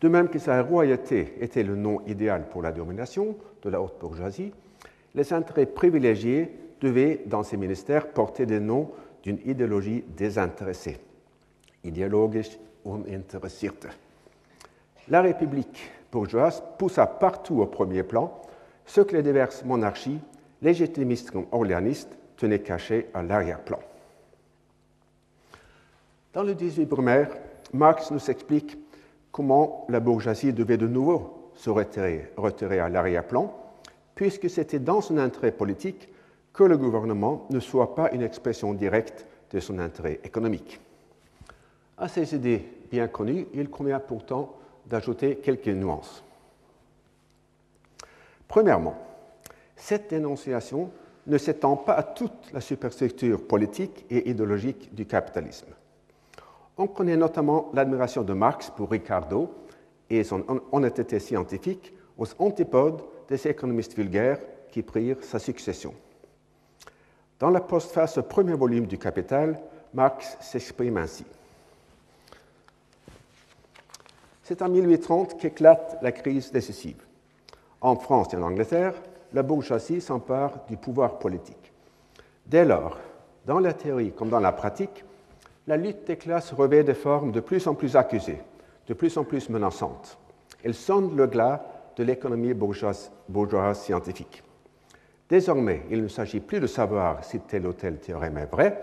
[0.00, 3.98] De même que sa royauté était le nom idéal pour la domination de la haute
[4.00, 4.52] bourgeoisie,
[5.14, 8.90] les intérêts privilégiés devaient, dans ces ministères, porter des noms
[9.22, 10.98] d'une idéologie désintéressée.
[11.84, 13.86] Ideologisch uninteressierte.
[15.08, 18.40] La République bourgeoise poussa partout au premier plan
[18.84, 20.20] ce que les diverses monarchies,
[20.60, 23.78] légitimistes comme orléanistes, tenaient caché à l'arrière-plan.
[26.32, 27.30] Dans le 18 Brumaire,
[27.72, 28.76] Marx nous explique
[29.32, 32.30] comment la bourgeoisie devait de nouveau se retirer,
[32.78, 33.52] à l'arrière-plan,
[34.14, 36.08] puisque c'était dans son intérêt politique
[36.52, 40.80] que le gouvernement ne soit pas une expression directe de son intérêt économique.
[41.96, 44.54] À ces idées bien connues, il convient pourtant
[44.86, 46.22] d'ajouter quelques nuances.
[48.48, 48.96] Premièrement,
[49.76, 50.90] cette dénonciation
[51.26, 55.68] ne s'étend pas à toute la superstructure politique et idéologique du capitalisme.
[56.78, 59.52] On connaît notamment l'admiration de Marx pour Ricardo
[60.08, 65.94] et son honnêteté scientifique aux antipodes des économistes vulgaires qui prirent sa succession.
[67.38, 69.60] Dans la postface au premier volume du Capital,
[69.92, 71.24] Marx s'exprime ainsi.
[74.42, 77.02] C'est en 1830 qu'éclate la crise décisive.
[77.80, 78.94] En France et en Angleterre,
[79.32, 81.72] la bourgeoisie s'empare du pouvoir politique.
[82.46, 82.98] Dès lors,
[83.46, 85.04] dans la théorie comme dans la pratique,
[85.66, 88.40] la lutte des classes revêt des formes de plus en plus accusées,
[88.86, 90.18] de plus en plus menaçantes.
[90.64, 91.64] Elle sonne le glas
[91.96, 93.10] de l'économie bourgeoise,
[93.74, 94.42] scientifique.
[95.28, 98.82] Désormais, il ne s'agit plus de savoir si tel ou tel théorème est vrai,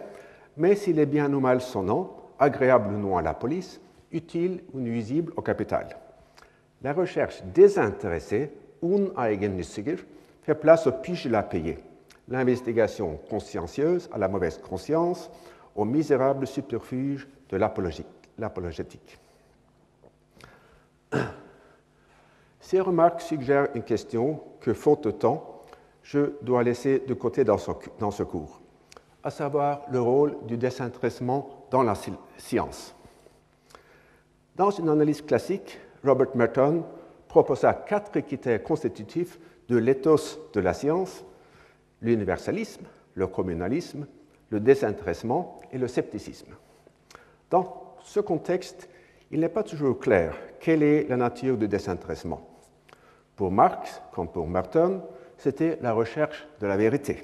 [0.58, 3.80] mais s'il est bien ou mal sonnant, agréable ou non à la police,
[4.12, 5.98] utile ou nuisible au capital.
[6.82, 9.98] La recherche désintéressée uneigennütziger,
[10.42, 11.78] fait place au pige à payer,
[12.28, 15.30] l'investigation consciencieuse à la mauvaise conscience,
[15.80, 17.56] au misérable subterfuge de
[18.38, 19.18] l'apologétique.
[22.60, 25.64] Ces remarques suggèrent une question que, faute de temps,
[26.04, 28.60] je dois laisser de côté dans ce, dans ce cours,
[29.24, 31.94] à savoir le rôle du désintéressement dans la
[32.38, 32.94] science.
[34.58, 36.84] Dans une analyse classique, Robert Merton
[37.30, 39.40] proposa quatre critères constitutifs
[39.70, 41.24] de l'éthos de la science,
[42.02, 44.08] l'universalisme, le communalisme,
[44.50, 46.54] le désintéressement et le scepticisme.
[47.50, 48.90] Dans ce contexte,
[49.32, 52.42] il n'est pas toujours clair quelle est la nature du désintéressement.
[53.36, 55.02] Pour Marx, comme pour Merton,
[55.38, 57.24] c'était la recherche de la vérité.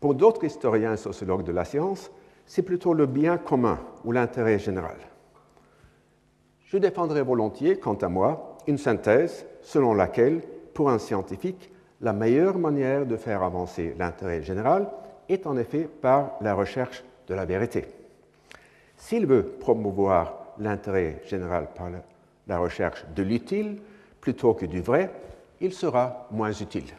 [0.00, 2.10] Pour d'autres historiens et sociologues de la science,
[2.44, 4.96] c'est plutôt le bien commun ou l'intérêt général.
[6.66, 10.42] Je défendrai volontiers, quant à moi, une synthèse selon laquelle,
[10.74, 11.70] pour un scientifique,
[12.00, 14.88] la meilleure manière de faire avancer l'intérêt général
[15.28, 17.86] est en effet par la recherche de la vérité.
[18.96, 21.90] S'il veut promouvoir l'intérêt général par
[22.46, 23.78] la recherche de l'utile
[24.20, 25.10] plutôt que du vrai,
[25.60, 26.92] il sera moins utile.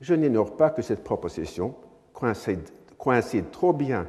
[0.00, 1.74] Je n'ignore pas que cette proposition
[2.12, 4.06] coïncide, trop bien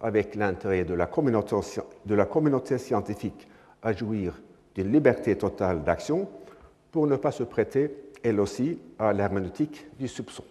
[0.00, 3.48] avec l'intérêt de, la communauté scientifique
[3.82, 4.40] à jouir
[4.74, 6.28] d'une liberté totale d'action
[6.90, 10.44] pour ne pas se prêter, elle aussi, à l'herméneutique du soupçon.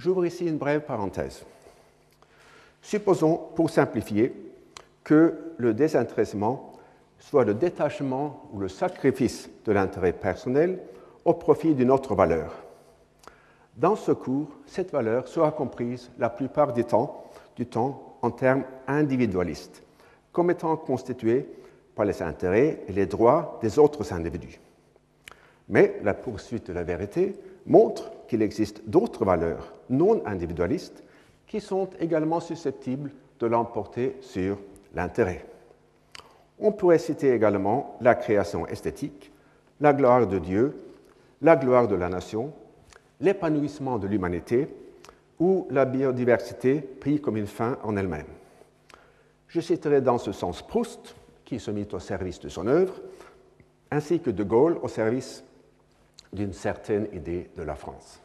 [0.00, 1.44] J'ouvre ici une brève parenthèse.
[2.80, 4.34] Supposons, pour simplifier,
[5.04, 6.72] que le désintéressement
[7.18, 10.78] soit le détachement ou le sacrifice de l'intérêt personnel
[11.26, 12.54] au profit d'une autre valeur.
[13.76, 18.64] Dans ce cours, cette valeur sera comprise la plupart du temps, du temps en termes
[18.86, 19.82] individualistes,
[20.32, 21.46] comme étant constituée
[21.94, 24.60] par les intérêts et les droits des autres individus.
[25.68, 27.36] Mais la poursuite de la vérité
[27.70, 31.02] montre qu'il existe d'autres valeurs non individualistes
[31.46, 34.58] qui sont également susceptibles de l'emporter sur
[34.94, 35.46] l'intérêt.
[36.58, 39.32] On pourrait citer également la création esthétique,
[39.80, 40.76] la gloire de Dieu,
[41.40, 42.52] la gloire de la nation,
[43.20, 44.68] l'épanouissement de l'humanité
[45.38, 48.26] ou la biodiversité pris comme une fin en elle-même.
[49.48, 52.94] Je citerai dans ce sens Proust, qui se mit au service de son œuvre,
[53.90, 55.42] ainsi que De Gaulle au service
[56.32, 58.20] d'une certaine idée de la France.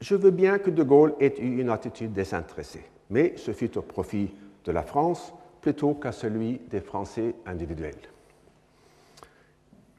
[0.00, 3.82] Je veux bien que De Gaulle ait eu une attitude désintéressée, mais ce fut au
[3.82, 8.08] profit de la France plutôt qu'à celui des Français individuels.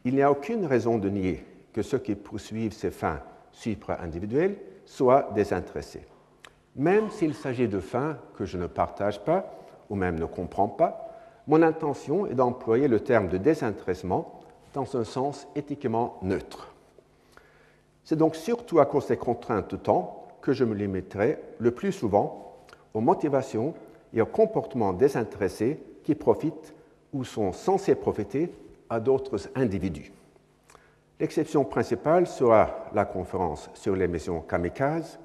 [0.03, 5.29] Il n'y a aucune raison de nier que ceux qui poursuivent ces fins supra-individuelles soient
[5.35, 6.05] désintéressés,
[6.75, 9.53] même s'il s'agit de fins que je ne partage pas
[9.89, 11.10] ou même ne comprends pas.
[11.51, 14.39] Mon intention est d'employer le terme de désintéressement
[14.73, 16.73] dans un sens éthiquement neutre.
[18.05, 21.91] C'est donc surtout à cause des contraintes de temps que je me limiterai le plus
[21.91, 22.55] souvent
[22.93, 23.73] aux motivations
[24.13, 26.73] et aux comportements désintéressés qui profitent
[27.11, 28.53] ou sont censés profiter
[28.89, 30.13] à d'autres individus.
[31.19, 35.19] L'exception principale sera la conférence sur l'émission kamikaze,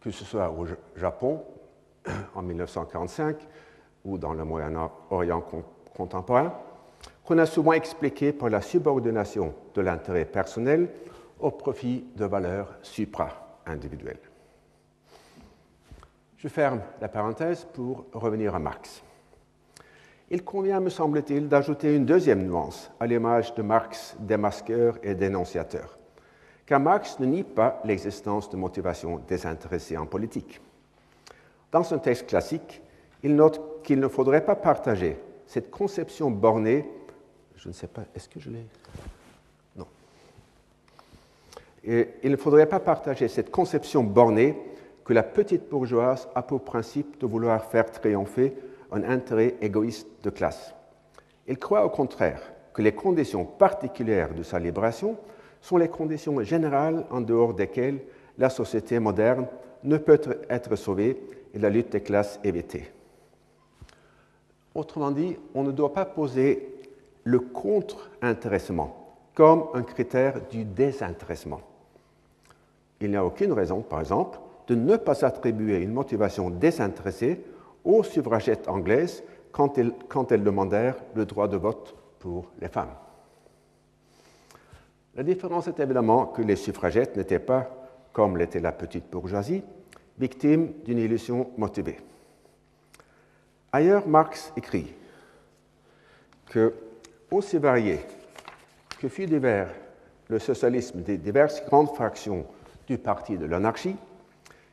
[0.00, 1.42] que ce soit au Japon
[2.36, 3.36] en 1945
[4.04, 5.44] ou dans le Moyen-Orient
[5.94, 6.52] contemporain,
[7.24, 10.88] qu'on a souvent expliqué par la subordination de l'intérêt personnel
[11.40, 14.20] au profit de valeurs supra-individuelles.
[16.38, 19.02] Je ferme la parenthèse pour revenir à Marx.
[20.30, 25.98] Il convient, me semble-t-il, d'ajouter une deuxième nuance à l'image de Marx démasqueur et dénonciateur,
[26.66, 30.60] car Marx ne nie pas l'existence de motivations désintéressées en politique.
[31.72, 32.82] Dans son texte classique,
[33.22, 36.88] il note qu'il ne faudrait pas partager cette conception bornée.
[37.56, 38.64] Je ne sais pas, est-ce que je l'ai?
[42.22, 44.58] Il ne faudrait pas partager cette conception bornée
[45.04, 48.54] que la petite bourgeoise a pour principe de vouloir faire triompher
[48.92, 50.74] un intérêt égoïste de classe.
[51.46, 52.42] Il croit au contraire
[52.74, 55.16] que les conditions particulières de sa libération
[55.62, 58.00] sont les conditions générales en dehors desquelles
[58.36, 59.46] la société moderne
[59.82, 61.20] ne peut être sauvée
[61.54, 62.92] et la lutte des classes évitée.
[64.74, 66.74] Autrement dit, on ne doit pas poser
[67.24, 71.60] le contre-intéressement comme un critère du désintéressement.
[73.00, 77.44] Il n'y a aucune raison, par exemple, de ne pas attribuer une motivation désintéressée
[77.84, 82.94] aux suffragettes anglaises quand elles, quand elles demandèrent le droit de vote pour les femmes.
[85.14, 87.68] La différence est évidemment que les suffragettes n'étaient pas,
[88.12, 89.62] comme l'était la petite bourgeoisie,
[90.18, 91.98] victimes d'une illusion motivée.
[93.72, 94.94] Ailleurs, Marx écrit
[96.46, 96.74] que,
[97.30, 98.00] aussi varié
[99.00, 99.68] que fut divers
[100.28, 102.46] le socialisme des diverses grandes fractions
[102.86, 103.96] du parti de l'anarchie,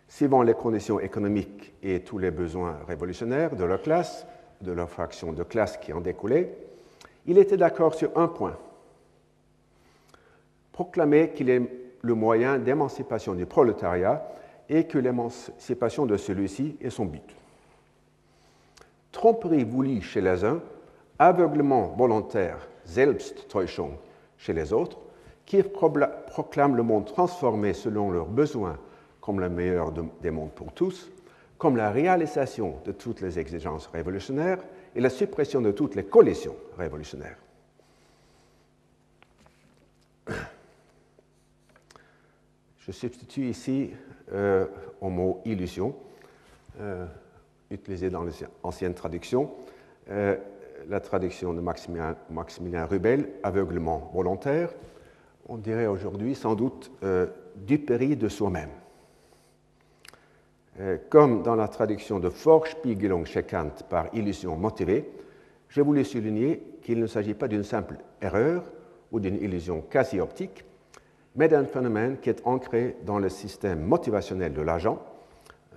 [0.07, 4.25] suivant les conditions économiques et tous les besoins révolutionnaires de leur classe,
[4.61, 6.57] de leur fraction de classe qui en découlait,
[7.25, 8.57] il était d'accord sur un point
[10.75, 11.61] proclamer qu'il est
[12.01, 14.27] le moyen d'émancipation du prolétariat
[14.67, 17.33] et que l'émancipation de celui-ci est son but.
[19.15, 20.61] Tromperie voulue chez les uns,
[21.19, 23.91] aveuglement volontaire, Selbsttäuschung
[24.37, 24.99] chez les autres,
[25.45, 28.77] qui proclament le monde transformé selon leurs besoins
[29.21, 31.09] comme le meilleur des mondes pour tous,
[31.57, 34.59] comme la réalisation de toutes les exigences révolutionnaires
[34.93, 37.37] et la suppression de toutes les collisions révolutionnaires.
[42.79, 43.91] Je substitue ici
[44.33, 44.67] euh,
[44.99, 45.95] au mot illusion,
[46.81, 47.05] euh,
[47.75, 48.33] utilisé dans les
[48.63, 49.51] anciennes traductions,
[50.09, 50.35] euh,
[50.89, 54.73] la traduction de Maximilien, Rubel, aveuglement volontaire,
[55.47, 58.69] on dirait aujourd'hui sans doute euh, du péri de soi-même.
[60.79, 65.09] Euh, comme dans la traduction de Vorspiegelung chez Kant par illusion motivée,
[65.69, 68.63] je voulais souligner qu'il ne s'agit pas d'une simple erreur
[69.11, 70.65] ou d'une illusion quasi optique,
[71.35, 75.01] mais d'un phénomène qui est ancré dans le système motivationnel de l'agent,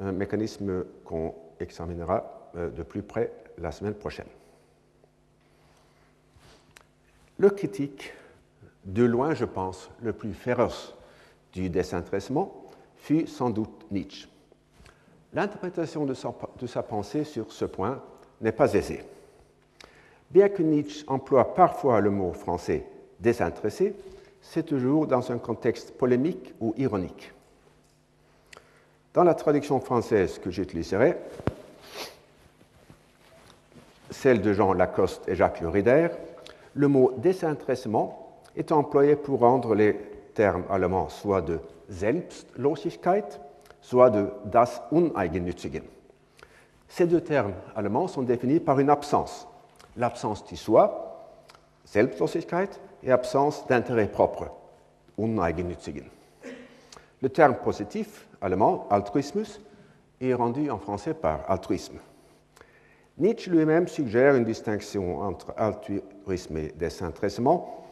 [0.01, 4.27] un mécanisme qu'on examinera euh, de plus près la semaine prochaine.
[7.39, 8.13] Le critique
[8.85, 10.95] de loin, je pense, le plus féroce
[11.53, 14.29] du désintéressement fut sans doute Nietzsche.
[15.33, 18.03] L'interprétation de, sa pensée sur ce point
[18.41, 19.05] n'est pas aisée.
[20.31, 22.87] Bien que Nietzsche emploie parfois le mot français
[23.21, 23.95] désintéressé,
[24.41, 27.33] c'est toujours dans un contexte polémique ou ironique.
[29.15, 31.17] Dans la traduction française que j'utiliserai,
[34.11, 36.11] celle de Jean Lacoste et Jacques Le
[36.75, 39.95] le mot désintéressement est employé pour rendre les
[40.35, 43.41] termes allemands soit de Selbstlosigkeit,
[43.81, 45.83] soit de das Uneigennützigen.
[46.89, 49.47] Ces deux termes allemands sont définis par une absence,
[49.97, 51.35] l'absence du soi,
[51.85, 54.51] Selbstlosigkeit, et absence d'intérêt propre,
[55.19, 56.05] Uneigennützigen.
[57.21, 59.61] Le terme positif allemand, Altruismus,
[60.21, 61.99] est rendu en français par altruisme.
[63.19, 67.85] Nietzsche lui-même suggère une distinction entre altruisme et désintéressement,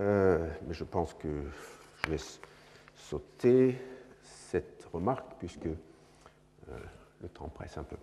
[0.00, 1.28] euh, mais je pense que
[2.04, 2.20] je vais
[2.96, 3.78] sauter
[4.22, 6.78] cette remarque puisque euh,
[7.22, 7.96] le temps presse un peu.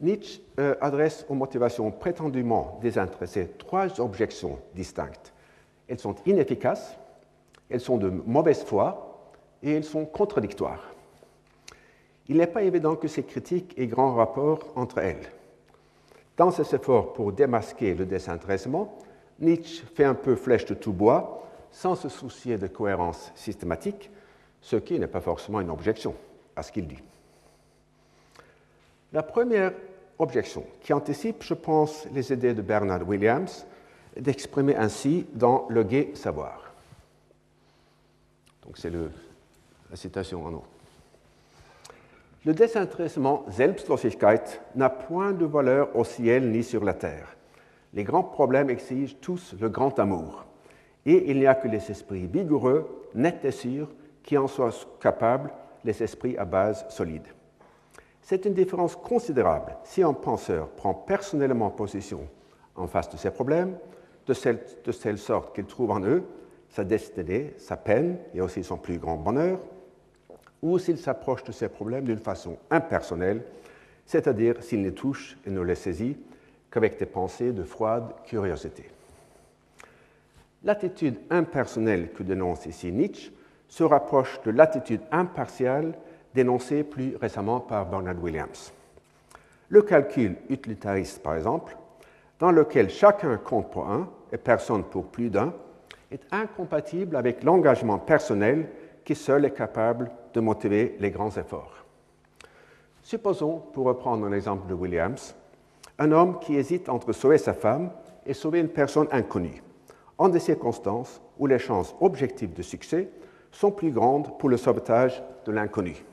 [0.00, 5.32] Nietzsche euh, adresse aux motivations prétendument désintéressées trois objections distinctes.
[5.88, 6.98] Elles sont inefficaces,
[7.70, 9.30] elles sont de mauvaise foi
[9.62, 10.82] et elles sont contradictoires
[12.28, 15.30] il n'est pas évident que ces critiques aient grand rapport entre elles.
[16.36, 18.98] Dans ses efforts pour démasquer le désintéressement,
[19.38, 24.10] Nietzsche fait un peu flèche de tout bois, sans se soucier de cohérence systématique,
[24.60, 26.14] ce qui n'est pas forcément une objection
[26.56, 27.02] à ce qu'il dit.
[29.12, 29.72] La première
[30.18, 33.66] objection, qui anticipe, je pense, les idées de Bernard Williams,
[34.16, 36.65] est d'exprimer ainsi dans Le Gai Savoir.
[38.66, 40.64] Donc c'est la citation en haut.
[42.44, 47.36] Le désintéressement Selbstlosigkeit n'a point de valeur au ciel ni sur la terre.
[47.94, 50.44] Les grands problèmes exigent tous le grand amour.
[51.06, 53.88] Et il n'y a que les esprits vigoureux, nets et sûrs,
[54.22, 55.50] qui en soient capables,
[55.84, 57.26] les esprits à base solide.
[58.20, 62.28] C'est une différence considérable si un penseur prend personnellement position
[62.74, 63.78] en face de ces problèmes,
[64.26, 66.24] de telle, de sorte qu'il trouve en eux
[66.76, 69.58] sa destinée, sa peine et aussi son plus grand bonheur,
[70.60, 73.42] ou s'il s'approche de ces problèmes d'une façon impersonnelle,
[74.04, 76.18] c'est-à-dire s'il ne touche et ne les saisit
[76.70, 78.90] qu'avec des pensées de froide curiosité.
[80.64, 83.32] L'attitude impersonnelle que dénonce ici Nietzsche
[83.68, 85.94] se rapproche de l'attitude impartiale
[86.34, 88.70] dénoncée plus récemment par Bernard Williams.
[89.70, 91.74] Le calcul utilitariste, par exemple,
[92.38, 95.54] dans lequel chacun compte pour un et personne pour plus d'un,
[96.10, 98.68] est incompatible avec l'engagement personnel
[99.04, 101.84] qui seul est capable de motiver les grands efforts.
[103.02, 105.34] Supposons, pour reprendre un exemple de Williams,
[105.98, 107.90] un homme qui hésite entre sauver sa femme
[108.26, 109.62] et sauver une personne inconnue,
[110.18, 113.08] en des circonstances où les chances objectives de succès
[113.52, 116.04] sont plus grandes pour le sauvetage de l'inconnu.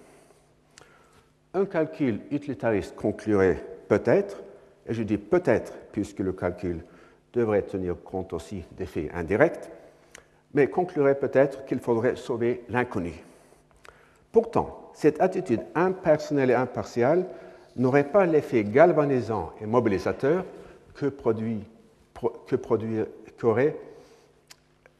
[1.53, 4.43] Un calcul utilitariste conclurait peut-être,
[4.87, 6.83] et je dis peut-être puisque le calcul
[7.33, 9.71] devrait tenir compte aussi des faits indirects,
[10.53, 13.13] mais conclurait peut-être qu'il faudrait sauver l'inconnu.
[14.31, 17.25] Pourtant, cette attitude impersonnelle et impartiale
[17.75, 20.45] n'aurait pas l'effet galvanisant et mobilisateur
[20.93, 21.63] que produit,
[22.47, 22.99] que produit,
[23.39, 23.75] qu'aurait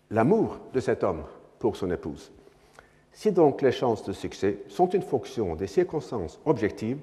[0.10, 1.24] l'amour de cet homme
[1.60, 2.32] pour son épouse.
[3.12, 7.00] Si donc les chances de succès sont une fonction des circonstances objectives,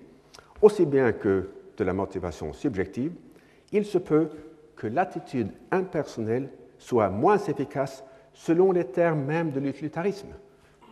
[0.61, 3.13] aussi bien que de la motivation subjective,
[3.73, 4.29] il se peut
[4.77, 8.05] que l'attitude impersonnelle soit moins efficace
[8.41, 10.33] selon les termes même de l'utilitarisme,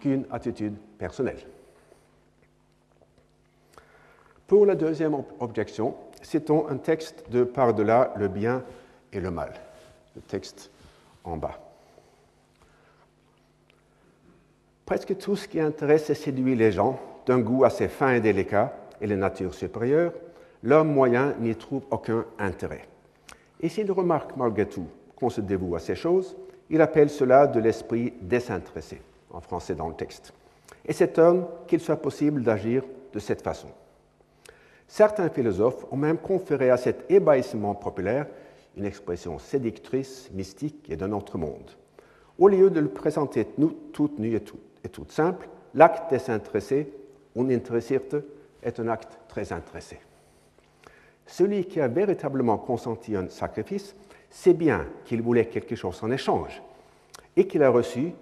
[0.00, 1.40] qu'une attitude personnelle.
[4.46, 8.62] Pour la deuxième objection, citons un texte de Par-delà le bien
[9.12, 9.54] et le mal,
[10.14, 10.70] le texte
[11.24, 11.58] en bas.
[14.84, 18.74] Presque tout ce qui intéresse et séduit les gens, d'un goût assez fin et délicat,
[19.00, 20.12] et les natures supérieures,
[20.62, 22.86] l'homme moyen n'y trouve aucun intérêt.
[23.60, 24.86] Et s'il remarque malgré tout
[25.16, 26.36] qu'on se dévoue à ces choses,
[26.70, 29.00] il appelle cela de l'esprit désintéressé,
[29.30, 30.32] en français dans le texte,
[30.84, 33.68] et s'étonne qu'il soit possible d'agir de cette façon.
[34.86, 38.26] Certains philosophes ont même conféré à cet ébahissement populaire
[38.76, 41.70] une expression séductrice, mystique et d'un autre monde.
[42.38, 43.46] Au lieu de le présenter
[43.92, 44.36] toute nue
[44.84, 46.92] et toute simple, l'acte désintéressé,
[47.34, 48.02] uninteressiert,
[48.62, 49.98] est un acte très intéressé.
[51.26, 53.94] Celui qui a véritablement consenti un sacrifice
[54.30, 56.62] c'est bien qu'il voulait quelque chose en échange
[57.36, 58.12] et qu'il a reçu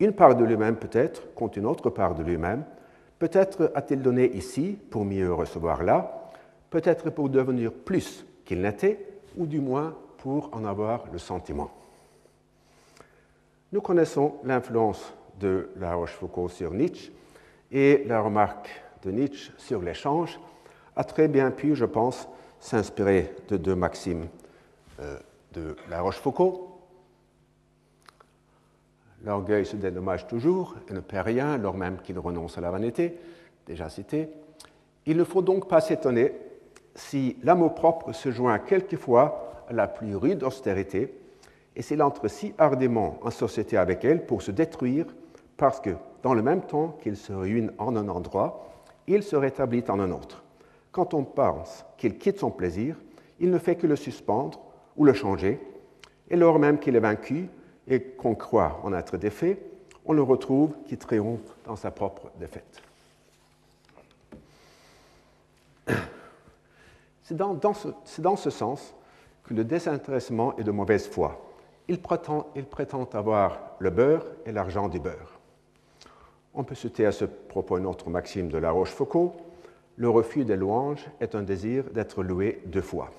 [0.00, 2.64] une part de lui-même peut-être contre une autre part de lui-même.
[3.18, 6.30] Peut-être a-t-il donné ici pour mieux recevoir là,
[6.68, 8.98] peut-être pour devenir plus qu'il n'était,
[9.36, 11.70] ou du moins pour en avoir le sentiment.
[13.72, 17.12] Nous connaissons l'influence de La Rochefoucauld sur Nietzsche
[17.70, 18.70] et la remarque
[19.02, 20.38] de Nietzsche sur l'échange
[20.94, 22.28] a très bien pu, je pense,
[22.58, 24.28] s'inspirer de deux maximes
[25.00, 25.18] euh,
[25.56, 26.60] de La Rochefoucauld.
[29.24, 33.18] L'orgueil se dédommage toujours et ne perd rien, alors même qu'il renonce à la vanité,
[33.66, 34.28] déjà cité.
[35.06, 36.32] Il ne faut donc pas s'étonner
[36.94, 41.12] si l'amour-propre se joint quelquefois à la plus rude austérité
[41.74, 45.06] et s'il entre si hardiment en société avec elle pour se détruire
[45.56, 45.90] parce que,
[46.22, 48.68] dans le même temps qu'il se ruine en un endroit,
[49.06, 50.44] il se rétablit en un autre.
[50.92, 52.96] Quand on pense qu'il quitte son plaisir,
[53.40, 54.65] il ne fait que le suspendre
[54.96, 55.60] ou le changer,
[56.30, 57.48] et lors même qu'il est vaincu
[57.88, 59.58] et qu'on croit en être défait,
[60.04, 62.82] on le retrouve qui triomphe dans sa propre défaite.
[67.22, 68.94] C'est dans, ce, sens
[69.44, 71.40] que le désintéressement est de mauvaise foi.
[71.88, 75.40] Il prétend, il prétend avoir le beurre et l'argent du beurre.
[76.54, 79.32] On peut citer à ce propos une autre maxime de La Rochefoucauld
[79.96, 83.10] le refus des louanges est un désir d'être loué deux fois.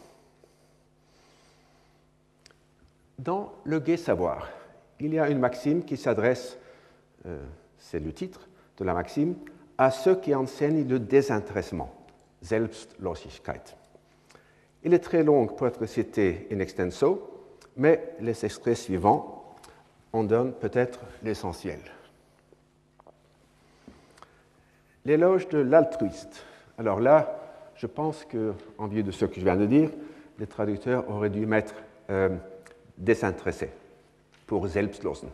[3.19, 4.47] Dans le gai savoir,
[4.99, 6.57] il y a une maxime qui s'adresse,
[7.25, 7.43] euh,
[7.77, 8.47] c'est le titre
[8.77, 9.35] de la maxime,
[9.77, 11.93] à ceux qui enseignent le désintéressement,
[12.43, 13.75] Selbstlosigkeit.
[14.83, 17.43] Il est très long pour être cité in extenso,
[17.75, 19.55] mais les extraits suivants
[20.13, 21.79] en donnent peut-être l'essentiel.
[25.05, 26.43] L'éloge de l'altruiste.
[26.77, 27.39] Alors là,
[27.75, 29.89] je pense qu'en vue de ce que je viens de dire,
[30.37, 31.73] les traducteurs auraient dû mettre
[32.09, 32.29] euh,
[32.97, 33.69] désintéressé
[34.45, 35.29] pour Selbstlosen.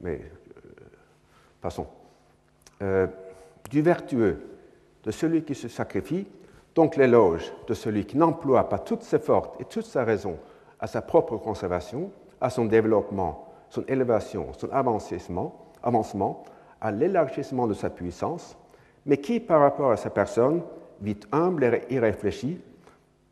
[0.00, 0.70] Mais euh,
[1.60, 1.86] passons.
[2.82, 3.06] Euh,
[3.70, 4.42] du vertueux,
[5.04, 6.26] de celui qui se sacrifie,
[6.74, 10.38] donc l'éloge de celui qui n'emploie pas toutes ses forces et toute sa raison
[10.78, 12.10] à sa propre conservation,
[12.40, 16.44] à son développement, son élévation, son avancement, avancement
[16.80, 18.56] à l'élargissement de sa puissance,
[19.06, 20.62] mais qui, par rapport à sa personne,
[21.00, 22.60] vit humble et irréfléchi,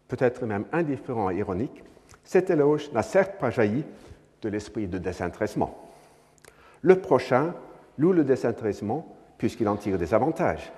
[0.08, 1.84] peut-être même indifférent et ironique,
[2.24, 3.84] cet éloge n'a certes pas jailli
[4.42, 5.90] de l'esprit de désintéressement.
[6.82, 7.54] Le prochain
[7.98, 9.06] loue le désintéressement
[9.38, 10.72] puisqu'il en tire des avantages.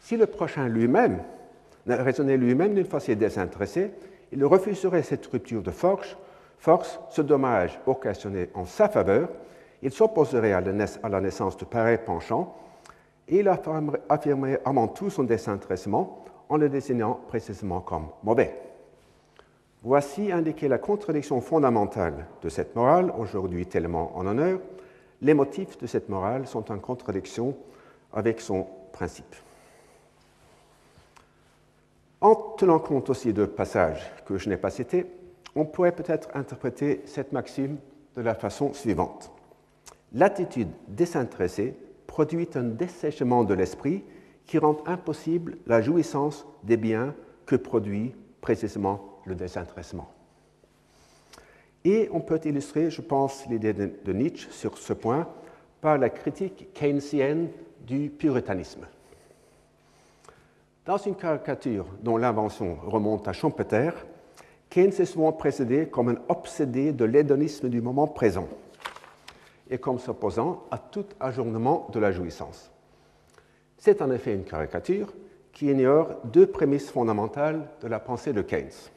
[0.00, 1.22] Si le prochain lui-même
[1.86, 3.92] raisonnait lui-même d'une façon désintéressée,
[4.32, 6.16] il refuserait cette rupture de force,
[6.58, 9.28] force ce dommage occasionné en sa faveur,
[9.82, 12.56] il s'opposerait à la naissance de pareils penchants
[13.28, 18.54] et il affirmerait avant tout son désintéressement en le désignant précisément comme mauvais.
[19.86, 24.58] Voici indiquer la contradiction fondamentale de cette morale, aujourd'hui tellement en honneur.
[25.20, 27.54] Les motifs de cette morale sont en contradiction
[28.10, 29.36] avec son principe.
[32.22, 35.04] En tenant compte aussi de passages que je n'ai pas cités,
[35.54, 37.76] on pourrait peut-être interpréter cette maxime
[38.16, 39.30] de la façon suivante.
[40.14, 41.76] L'attitude désintéressée
[42.06, 44.02] produit un dessèchement de l'esprit
[44.46, 47.14] qui rend impossible la jouissance des biens
[47.44, 50.10] que produit précisément le désintéressement.
[51.84, 55.28] Et on peut illustrer, je pense, l'idée de, Nietzsche sur ce point
[55.80, 57.48] par la critique keynesienne
[57.86, 58.86] du puritanisme.
[60.86, 63.90] Dans une caricature dont l'invention remonte à Schumpeter,
[64.70, 68.48] Keynes est souvent précédé comme un obsédé de l'hédonisme du moment présent
[69.70, 72.70] et comme s'opposant à tout ajournement de la jouissance.
[73.78, 75.12] C'est en effet une caricature
[75.52, 78.90] qui ignore deux prémices fondamentales de la pensée de Keynes.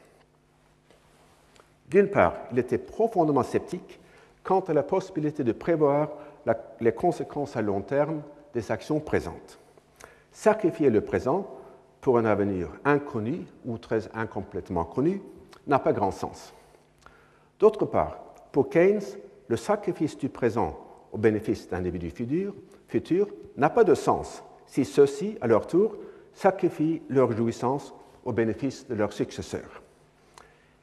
[1.88, 4.00] D'une part, il était profondément sceptique
[4.44, 6.10] quant à la possibilité de prévoir
[6.80, 8.22] les conséquences à long terme
[8.54, 9.58] des actions présentes.
[10.32, 11.46] Sacrifier le présent
[12.00, 15.20] pour un avenir inconnu ou très incomplètement connu
[15.66, 16.54] n'a pas grand sens.
[17.58, 18.18] D'autre part,
[18.52, 19.02] pour Keynes,
[19.48, 20.78] le sacrifice du présent
[21.12, 22.54] au bénéfice d'individus futurs,
[22.86, 25.96] futurs n'a pas de sens si ceux-ci, à leur tour,
[26.34, 29.82] sacrifient leur jouissance au bénéfice de leurs successeurs.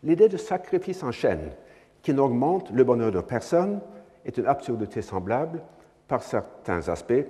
[0.05, 1.51] L'idée de sacrifice en chaîne
[2.03, 3.81] qui n'augmente le bonheur de personne
[4.23, 5.61] est une absurdité semblable,
[6.07, 7.25] par certains aspects,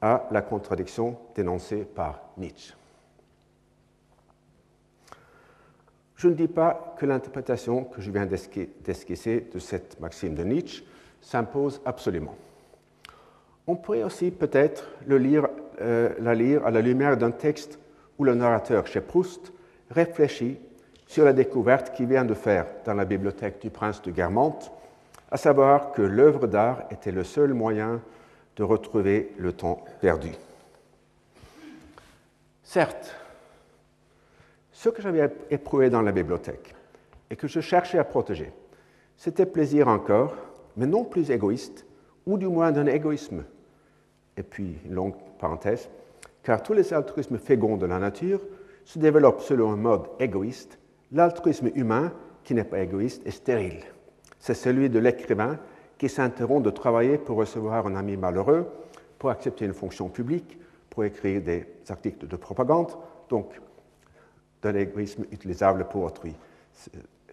[0.00, 2.74] à la contradiction dénoncée par Nietzsche.
[6.16, 10.84] Je ne dis pas que l'interprétation que je viens d'esquisser de cette maxime de Nietzsche
[11.20, 12.34] s'impose absolument.
[13.66, 17.78] On pourrait aussi peut-être euh, la lire à la lumière d'un texte
[18.18, 19.52] où le narrateur chez Proust
[19.90, 20.58] réfléchit
[21.08, 24.70] sur la découverte qu'il vient de faire dans la bibliothèque du prince de Guermantes,
[25.30, 28.00] à savoir que l'œuvre d'art était le seul moyen
[28.56, 30.30] de retrouver le temps perdu.
[32.62, 33.16] Certes,
[34.70, 36.74] ce que j'avais éprouvé dans la bibliothèque
[37.30, 38.52] et que je cherchais à protéger,
[39.16, 40.34] c'était plaisir encore,
[40.76, 41.86] mais non plus égoïste,
[42.26, 43.44] ou du moins d'un égoïsme.
[44.36, 45.88] Et puis, une longue parenthèse,
[46.42, 48.40] car tous les altruismes féconds de la nature
[48.84, 50.78] se développe selon un mode égoïste,
[51.12, 52.12] l'altruisme humain,
[52.44, 53.82] qui n'est pas égoïste, est stérile.
[54.38, 55.58] C'est celui de l'écrivain
[55.98, 58.66] qui s'interrompt de travailler pour recevoir un ami malheureux,
[59.18, 60.58] pour accepter une fonction publique,
[60.90, 62.92] pour écrire des articles de propagande,
[63.28, 63.60] donc
[64.62, 66.34] de l'égoïsme utilisable pour autrui.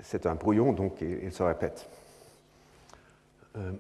[0.02, 1.88] C'est un brouillon, donc il se répète.
[3.58, 3.72] Euh,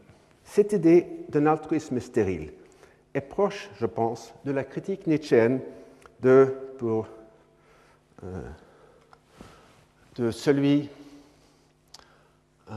[0.43, 2.52] cette idée d'un altruisme stérile
[3.14, 5.60] est proche, je pense, de la critique nietzschéenne
[6.22, 7.08] de, pour,
[8.24, 8.41] euh,
[10.16, 10.89] de celui
[12.72, 12.76] euh,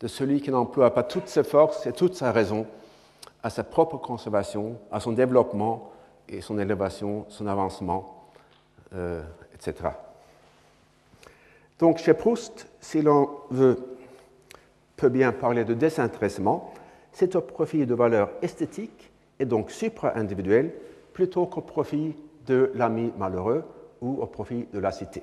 [0.00, 2.66] de celui qui n'emploie pas toutes ses forces et toute sa raison
[3.42, 5.92] à sa propre conservation, à son développement
[6.28, 8.24] et son élévation, son avancement,
[8.94, 9.22] euh,
[9.54, 9.90] etc.
[11.78, 13.76] Donc chez Proust, si l'on veut,
[14.96, 16.72] peut bien parler de désintéressement,
[17.12, 20.72] c'est au profit de valeurs esthétiques et donc supra-individuelles
[21.12, 22.14] plutôt qu'au profit
[22.46, 23.64] de l'ami malheureux
[24.00, 25.22] ou au profit de la cité.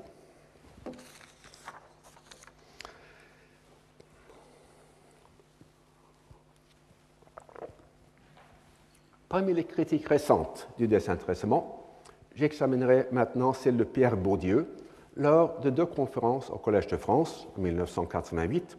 [9.27, 11.85] Parmi les critiques récentes du désintéressement,
[12.33, 14.67] j'examinerai maintenant celle de Pierre Bourdieu
[15.15, 18.77] lors de deux conférences au Collège de France en 1988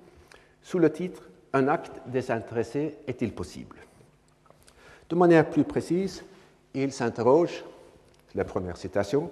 [0.62, 3.76] sous le titre Un acte désintéressé est-il possible?
[5.09, 6.24] De manière plus précise,
[6.74, 7.64] il s'interroge,
[8.35, 9.31] la première citation,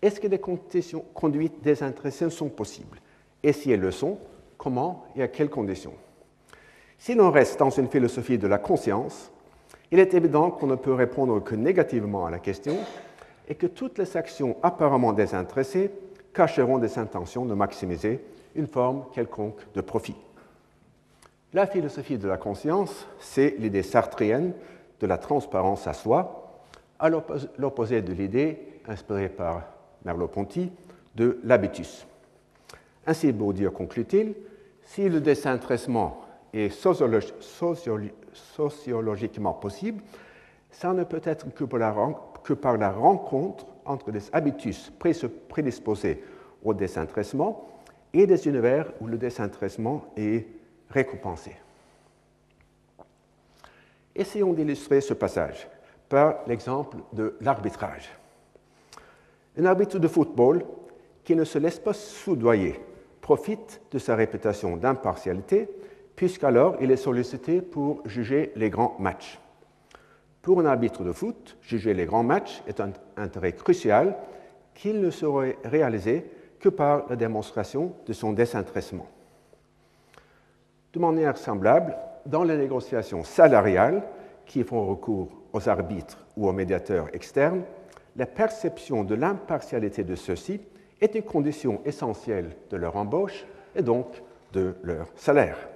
[0.00, 3.00] est-ce que des conduites désintéressées sont possibles?
[3.42, 4.18] Et si elles le sont,
[4.56, 5.94] comment et à quelles conditions?
[6.98, 9.30] Si l'on reste dans une philosophie de la conscience,
[9.90, 12.76] il est évident qu'on ne peut répondre que négativement à la question
[13.48, 15.90] et que toutes les actions apparemment désintéressées
[16.34, 18.20] cacheront des intentions de maximiser
[18.54, 20.16] une forme quelconque de profit.
[21.54, 24.52] La philosophie de la conscience, c'est l'idée sartrienne
[25.00, 26.47] de la transparence à soi,
[26.98, 29.62] à l'opposé de l'idée inspirée par
[30.04, 30.72] Merleau-Ponty
[31.14, 32.04] de l'habitus.
[33.06, 34.34] Ainsi, Bourdieu conclut-il,
[34.84, 40.02] si le désintéressement est sociologiquement possible,
[40.70, 44.90] ça ne peut être que que par la rencontre entre des habitus
[45.48, 46.24] prédisposés
[46.64, 47.68] au désintéressement
[48.12, 50.46] et des univers où le désintéressement est
[50.90, 51.52] récompensé.
[54.14, 55.68] Essayons d'illustrer ce passage
[56.08, 58.10] par l'exemple de l'arbitrage.
[59.58, 60.64] Un arbitre de football
[61.24, 62.80] qui ne se laisse pas soudoyer
[63.20, 65.68] profite de sa réputation d'impartialité
[66.16, 69.38] puisqu'alors il est sollicité pour juger les grands matchs.
[70.42, 74.16] Pour un arbitre de foot, juger les grands matchs est un intérêt crucial
[74.74, 76.24] qu'il ne saurait réaliser
[76.58, 79.06] que par la démonstration de son désintéressement.
[80.92, 81.96] De manière semblable,
[82.26, 84.02] dans les négociations salariales
[84.48, 87.62] qui font recours aux arbitres ou aux médiateurs externes,
[88.16, 90.60] la perception de l'impartialité de ceux-ci
[91.00, 93.46] est une condition essentielle de leur embauche
[93.76, 94.06] et donc
[94.52, 95.68] de leur salaire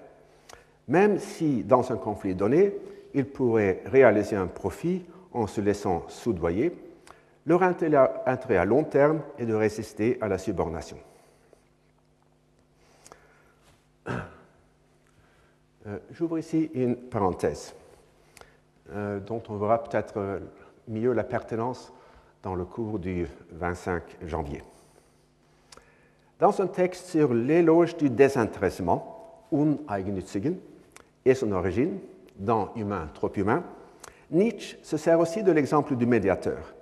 [0.89, 2.75] même si dans un conflit donné,
[3.15, 6.77] ils pourraient réaliser un profit en se laissant soudoyer,
[7.47, 10.99] leur intérêt à long terme est de résister à la subordination.
[15.85, 17.75] Euh, j'ouvre ici une parenthèse
[18.95, 20.39] euh, dont on verra peut-être euh,
[20.89, 21.93] mieux la pertinence
[22.43, 24.63] dans le cours du 25 janvier.
[26.39, 30.57] Dans un texte sur l'éloge du désintéressement, Uneigennützigen,
[31.25, 31.99] et son origine,
[32.37, 33.63] dans Humain, trop humain,
[34.31, 36.75] Nietzsche se sert aussi de l'exemple du médiateur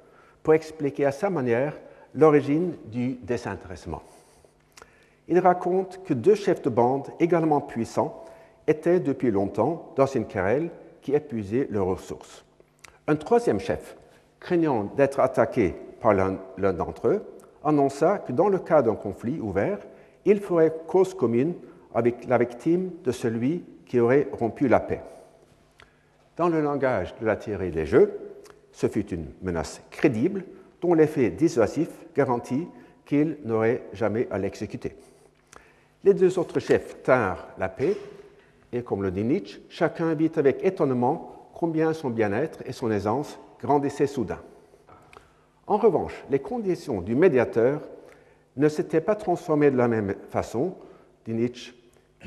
[0.43, 1.75] pour expliquer à sa manière
[2.15, 4.03] l'origine du désintéressement.
[5.29, 8.25] Il raconte que deux chefs de bande également puissants
[8.67, 10.71] étaient depuis longtemps dans une querelle
[11.03, 12.45] qui épuisait leurs ressources.
[13.07, 13.97] Un troisième chef,
[14.39, 17.23] craignant d'être attaqué par l'un d'entre eux,
[17.65, 19.79] annonça que dans le cas d'un conflit ouvert,
[20.25, 21.55] il ferait cause commune
[21.95, 25.03] avec la victime de celui qui aurait rompu la paix.
[26.37, 28.19] Dans le langage de la théorie des jeux,
[28.73, 30.45] ce fut une menace crédible
[30.81, 32.67] dont l'effet dissuasif garantit
[33.05, 34.95] qu'il n'aurait jamais à l'exécuter.
[36.05, 37.97] Les deux autres chefs tinrent la paix
[38.73, 43.39] et, comme le dit Nietzsche, chacun vit avec étonnement combien son bien-être et son aisance
[43.61, 44.41] grandissaient soudain.
[45.67, 47.81] En revanche, les conditions du médiateur
[48.57, 50.75] ne s'étaient pas transformées de la même façon,
[51.25, 51.75] dit Nietzsche,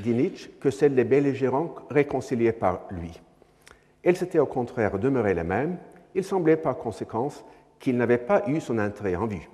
[0.00, 3.20] dit Nietzsche, que celles des belligérants réconciliés par lui.
[4.02, 5.78] Elles s'étaient au contraire demeurées les mêmes,
[6.14, 7.44] il semblait par conséquence
[7.78, 9.48] qu'il n'avait pas eu son intérêt en vue.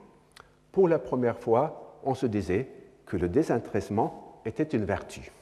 [0.73, 2.69] Pour la première fois, on se disait
[3.07, 5.33] que le désintéressement était une vertu.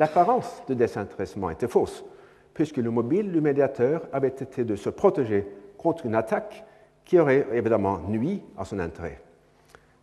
[0.00, 2.06] L'apparence de désintéressement était fausse,
[2.54, 5.46] puisque le mobile du médiateur avait été de se protéger
[5.76, 6.64] contre une attaque
[7.04, 9.20] qui aurait évidemment nui à son intérêt.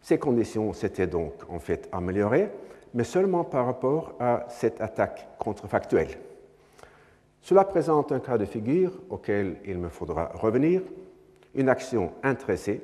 [0.03, 2.51] Ces conditions s'étaient donc en fait améliorées,
[2.93, 6.19] mais seulement par rapport à cette attaque contrefactuelle.
[7.41, 10.83] Cela présente un cas de figure auquel il me faudra revenir,
[11.55, 12.83] une action intéressée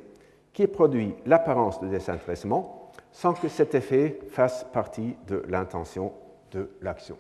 [0.51, 6.11] qui produit l'apparence de désintéressement sans que cet effet fasse partie de l'intention
[6.53, 7.17] de l'action.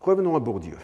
[0.00, 0.76] Revenons à Bourdieu.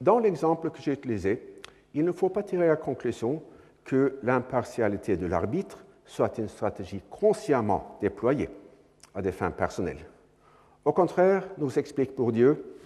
[0.00, 1.60] Dans l'exemple que j'ai utilisé,
[1.94, 3.42] il ne faut pas tirer la conclusion
[3.84, 8.50] que l'impartialité de l'arbitre soit une stratégie consciemment déployée
[9.14, 10.04] à des fins personnelles.
[10.84, 12.76] Au contraire, nous explique Bourdieu,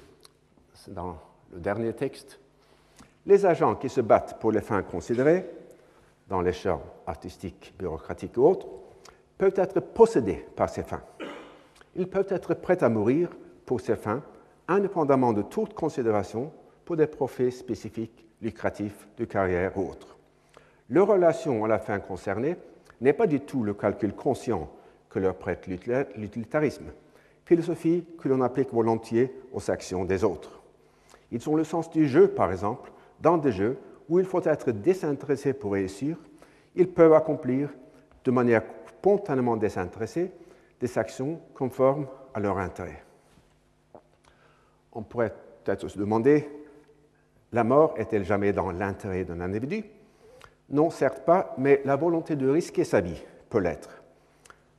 [0.88, 1.18] dans
[1.52, 2.40] le dernier texte,
[3.26, 5.44] les agents qui se battent pour les fins considérées,
[6.28, 8.66] dans les champs artistiques, bureaucratiques ou autres,
[9.36, 11.02] peuvent être possédés par ces fins.
[11.97, 13.30] Ils peuvent être prêts à mourir
[13.66, 14.22] pour ces fins,
[14.68, 16.53] indépendamment de toute considération
[16.84, 20.16] pour des profits spécifiques, lucratifs, de carrière ou autres.
[20.88, 22.57] Leur relation à la fin concernée
[23.01, 24.68] n'est pas du tout le calcul conscient
[25.09, 25.66] que leur prête
[26.16, 26.86] l'utilitarisme,
[27.45, 30.61] philosophie que l'on applique volontiers aux actions des autres.
[31.32, 33.78] Ils ont le sens du jeu, par exemple, dans des jeux
[34.09, 36.16] où il faut être désintéressé pour réussir,
[36.74, 37.70] ils peuvent accomplir
[38.24, 40.32] de manière spontanément désintéressée
[40.81, 43.03] des actions conformes à leur intérêt.
[44.93, 46.49] On pourrait peut-être se demander,
[47.53, 49.85] la mort est-elle jamais dans l'intérêt d'un individu?
[50.70, 54.03] Non, certes pas, mais la volonté de risquer sa vie peut l'être.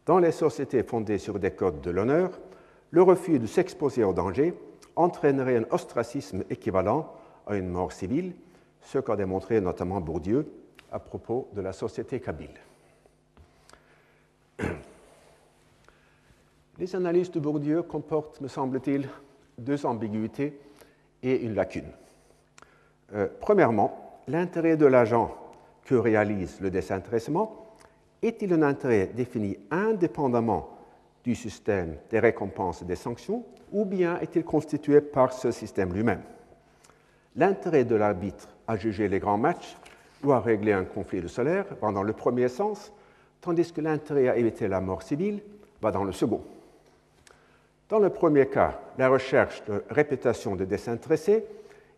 [0.05, 2.31] Dans les sociétés fondées sur des codes de l'honneur,
[2.91, 4.53] le refus de s'exposer au danger
[4.95, 7.13] entraînerait un ostracisme équivalent
[7.45, 8.33] à une mort civile,
[8.81, 10.51] ce qu'a démontré notamment Bourdieu
[10.91, 12.59] à propos de la société kabyle.
[16.79, 19.07] Les analyses de Bourdieu comportent, me semble-t-il,
[19.57, 20.59] deux ambiguïtés
[21.21, 21.91] et une lacune.
[23.13, 25.35] Euh, premièrement, l'intérêt de l'agent
[25.85, 27.67] que réalise le désintéressement
[28.21, 30.69] est-il un intérêt défini indépendamment
[31.23, 36.21] du système des récompenses et des sanctions, ou bien est-il constitué par ce système lui-même?
[37.35, 39.77] L'intérêt de l'arbitre à juger les grands matchs
[40.23, 42.91] ou à régler un conflit de salaire va dans le premier sens,
[43.39, 45.41] tandis que l'intérêt à éviter la mort civile
[45.81, 46.41] va dans le second.
[47.91, 51.43] Dans le premier cas, la recherche de réputation de désintéressé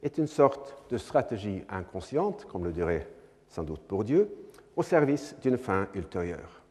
[0.01, 3.07] est une sorte de stratégie inconsciente, comme le dirait
[3.47, 4.27] sans doute Bourdieu,
[4.75, 6.63] au service d'une fin ultérieure.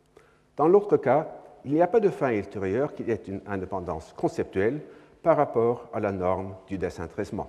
[0.57, 1.29] Dans l'autre cas,
[1.65, 4.81] il n'y a pas de fin ultérieure qui ait une indépendance conceptuelle
[5.23, 7.49] par rapport à la norme du désintéressement.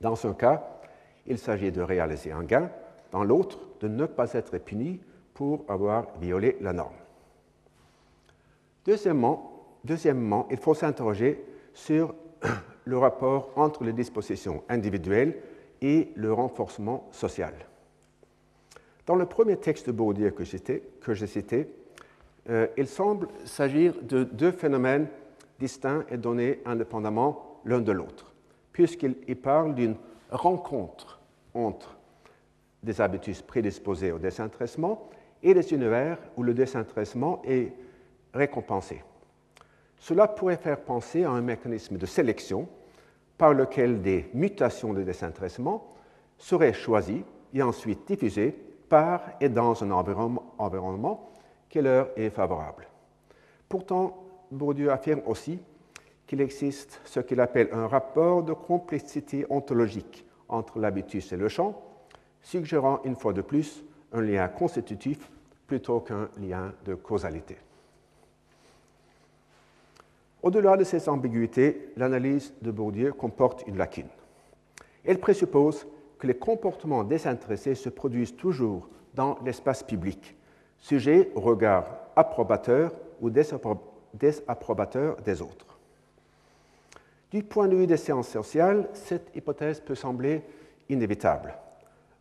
[0.00, 0.80] Dans un cas,
[1.24, 2.68] il s'agit de réaliser un gain,
[3.12, 5.00] dans l'autre, de ne pas être puni
[5.34, 6.96] pour avoir violé la norme.
[8.84, 9.53] Deuxièmement,
[9.84, 12.14] deuxièmement il faut s'interroger sur
[12.84, 15.36] le rapport entre les dispositions individuelles
[15.80, 17.54] et le renforcement social.
[19.06, 20.44] Dans le premier texte de Bourdieu que
[21.14, 21.68] j'ai cité,
[22.48, 25.08] euh, il semble s'agir de deux phénomènes
[25.58, 28.32] distincts et donnés indépendamment l'un de l'autre,
[28.72, 29.96] puisqu'il parle d'une
[30.30, 31.20] rencontre
[31.54, 31.96] entre
[32.82, 35.08] des habitudes prédisposées au désintéressement
[35.42, 37.72] et des univers où le désintéressement est
[38.32, 39.02] récompensé.
[40.04, 42.68] Cela pourrait faire penser à un mécanisme de sélection
[43.38, 45.94] par lequel des mutations de désintéressement
[46.36, 47.24] seraient choisies
[47.54, 48.54] et ensuite diffusées
[48.90, 51.30] par et dans un environnement
[51.70, 52.86] qui leur est favorable.
[53.66, 55.58] Pourtant, Bourdieu affirme aussi
[56.26, 61.80] qu'il existe ce qu'il appelle un rapport de complexité ontologique entre l'habitus et le champ,
[62.42, 63.82] suggérant une fois de plus
[64.12, 65.30] un lien constitutif
[65.66, 67.56] plutôt qu'un lien de causalité.
[70.44, 74.10] Au-delà de ces ambiguïtés, l'analyse de Bourdieu comporte une lacune.
[75.02, 75.86] Elle présuppose
[76.18, 80.36] que les comportements désintéressés se produisent toujours dans l'espace public,
[80.78, 82.92] sujet au regard approbateur
[83.22, 85.78] ou désapprobateur des autres.
[87.30, 90.42] Du point de vue des sciences sociales, cette hypothèse peut sembler
[90.90, 91.54] inévitable.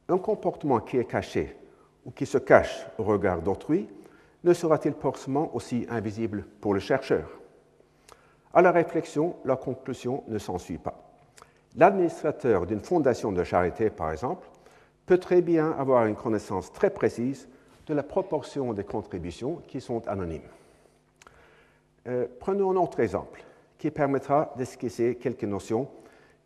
[0.07, 1.57] Un comportement qui est caché
[2.05, 3.89] ou qui se cache au regard d'autrui
[4.45, 7.42] ne sera-t-il forcément aussi invisible pour le chercheur?
[8.54, 11.04] À la réflexion, la conclusion ne s'ensuit pas.
[11.76, 14.47] L'administrateur d'une fondation de charité, par exemple,
[15.06, 17.49] peut très bien avoir une connaissance très précise
[17.88, 20.41] de la proportion des contributions qui sont anonymes.
[22.08, 23.43] Euh, prenons un autre exemple
[23.78, 25.89] qui permettra d'esquisser quelques notions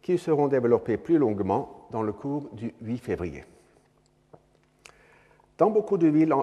[0.02, 3.44] qui seront développées plus longuement dans le cours du 8 février.
[5.58, 6.34] Dans beaucoup de villes,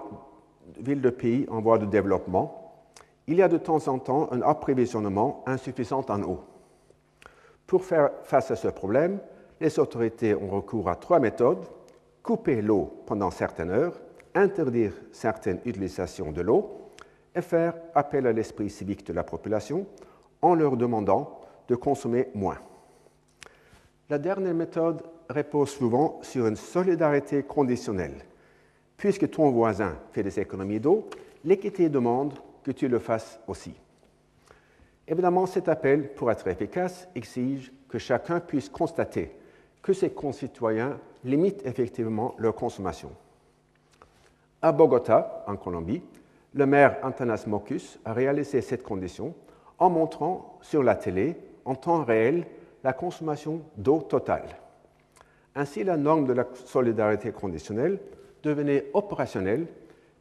[0.78, 2.63] villes de pays en voie de développement,
[3.26, 6.40] il y a de temps en temps un approvisionnement insuffisant en eau.
[7.66, 9.20] Pour faire face à ce problème,
[9.60, 11.64] les autorités ont recours à trois méthodes
[12.24, 14.00] couper l'eau pendant certaines heures,
[14.34, 16.90] interdire certaines utilisations de l'eau
[17.34, 19.86] et faire appel à l'esprit civique de la population
[20.42, 22.58] en leur demandant de consommer moins.
[24.10, 28.24] La dernière méthode repose souvent sur une solidarité conditionnelle.
[28.96, 31.08] Puisque ton voisin fait des économies d'eau,
[31.44, 32.34] l'équité demande
[32.64, 33.74] que tu le fasses aussi.
[35.06, 39.36] Évidemment, cet appel, pour être efficace, exige que chacun puisse constater
[39.82, 43.10] que ses concitoyens limitent effectivement leur consommation.
[44.62, 46.02] À Bogota, en Colombie,
[46.54, 49.34] le maire Antanas Mocus a réalisé cette condition
[49.78, 51.36] en montrant sur la télé,
[51.66, 52.46] en temps réel,
[52.82, 54.56] la consommation d'eau totale.
[55.54, 57.98] Ainsi, la norme de la solidarité conditionnelle
[58.42, 59.66] devenait opérationnelle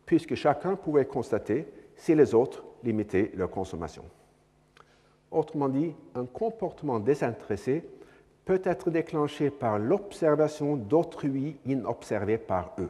[0.06, 1.68] puisque chacun pouvait constater
[1.98, 4.04] si les autres limitaient leur consommation.
[5.32, 7.84] Autrement dit, un comportement désintéressé
[8.46, 12.90] peut être déclenché par l'observation d'autrui inobservés par eux.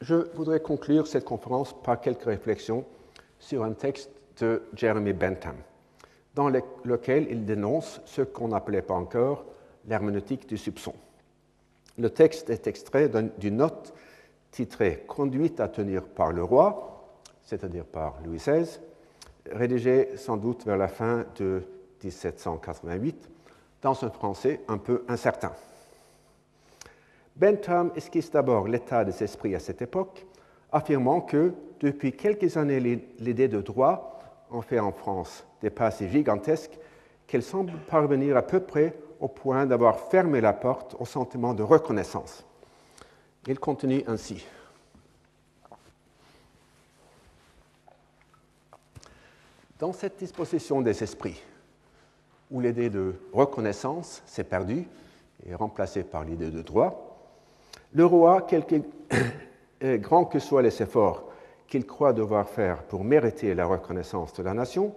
[0.00, 2.84] Je voudrais conclure cette conférence par quelques réflexions
[3.38, 5.56] sur un texte de Jeremy Bentham,
[6.34, 9.44] dans lequel il dénonce ce qu'on n'appelait pas encore
[9.86, 10.94] l'herméneutique du soupçon.
[11.98, 13.94] Le texte est extrait d'une note
[14.50, 18.78] titrée Conduite à tenir par le roi, c'est-à-dire par Louis XVI,
[19.50, 21.62] rédigée sans doute vers la fin de
[22.02, 23.28] 1788,
[23.82, 25.52] dans un français un peu incertain.
[27.36, 30.26] Bentham esquisse d'abord l'état des esprits à cette époque,
[30.70, 32.80] affirmant que depuis quelques années,
[33.18, 34.20] l'idée de droit
[34.50, 36.78] en fait en France des pas si gigantesques
[37.26, 41.62] qu'elle semble parvenir à peu près au point d'avoir fermé la porte au sentiment de
[41.62, 42.44] reconnaissance.
[43.46, 44.44] Il continue ainsi.
[49.78, 51.40] Dans cette disposition des esprits,
[52.50, 54.86] où l'idée de reconnaissance s'est perdue
[55.46, 57.16] et remplacée par l'idée de droit,
[57.92, 58.82] le roi, quelque
[59.98, 61.30] grand que soient les efforts
[61.68, 64.92] qu'il croit devoir faire pour mériter la reconnaissance de la nation,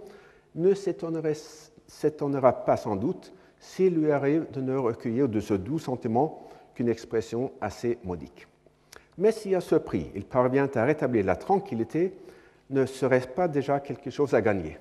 [0.56, 3.32] ne s'étonnera pas sans doute
[3.66, 8.48] s'il lui arrive de ne recueillir de ce doux sentiment qu'une expression assez modique.
[9.18, 12.14] Mais si à ce prix il parvient à rétablir la tranquillité,
[12.70, 14.78] ne serait-ce pas déjà quelque chose à gagner?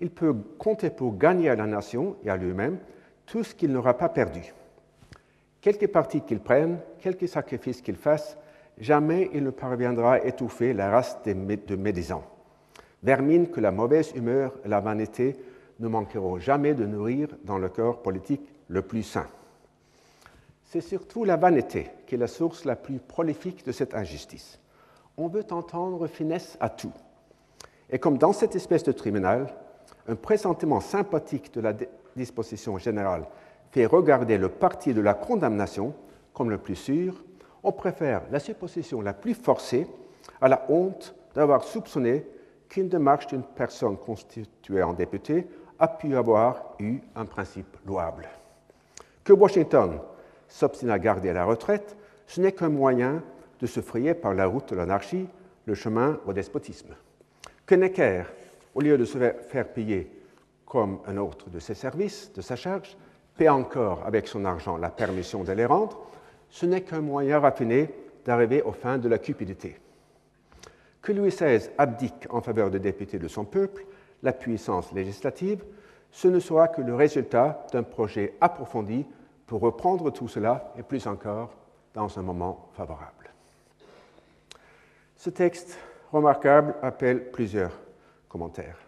[0.00, 2.78] Il peut compter pour gagner à la nation et à lui-même
[3.26, 4.52] tout ce qu'il n'aura pas perdu.
[5.60, 8.36] Quelque parti qu'il prenne, quelque sacrifice qu'il fasse,
[8.76, 12.24] jamais il ne parviendra à étouffer la race de médisants.
[13.04, 15.36] Vermine que la mauvaise humeur et la vanité
[15.80, 19.26] ne manqueront jamais de nourrir dans le corps politique le plus sain.
[20.64, 24.58] C'est surtout la vanité qui est la source la plus prolifique de cette injustice.
[25.16, 26.92] On veut entendre finesse à tout.
[27.90, 29.54] Et comme dans cette espèce de tribunal,
[30.08, 31.74] un pressentiment sympathique de la
[32.16, 33.26] disposition générale
[33.70, 35.94] fait regarder le parti de la condamnation
[36.32, 37.24] comme le plus sûr,
[37.62, 39.86] on préfère la supposition la plus forcée
[40.40, 42.26] à la honte d'avoir soupçonné
[42.68, 45.46] qu'une démarche d'une personne constituée en député
[45.78, 48.28] a pu avoir eu un principe louable.
[49.24, 49.98] Que Washington
[50.48, 51.96] s'obstine à garder la retraite,
[52.26, 53.22] ce n'est qu'un moyen
[53.60, 55.28] de se frayer par la route de l'anarchie
[55.66, 56.94] le chemin au despotisme.
[57.66, 58.24] Que Necker,
[58.74, 60.10] au lieu de se faire payer
[60.66, 62.96] comme un autre de ses services, de sa charge,
[63.36, 65.98] paie encore avec son argent la permission de les rendre,
[66.50, 67.90] ce n'est qu'un moyen raffiné
[68.24, 69.76] d'arriver aux fins de la cupidité.
[71.02, 73.84] Que Louis XVI abdique en faveur des députés de son peuple
[74.24, 75.64] la puissance législative,
[76.10, 79.06] ce ne sera que le résultat d'un projet approfondi
[79.46, 81.50] pour reprendre tout cela et plus encore
[81.92, 83.30] dans un moment favorable.
[85.16, 85.78] Ce texte
[86.10, 87.72] remarquable appelle plusieurs
[88.28, 88.78] commentaires.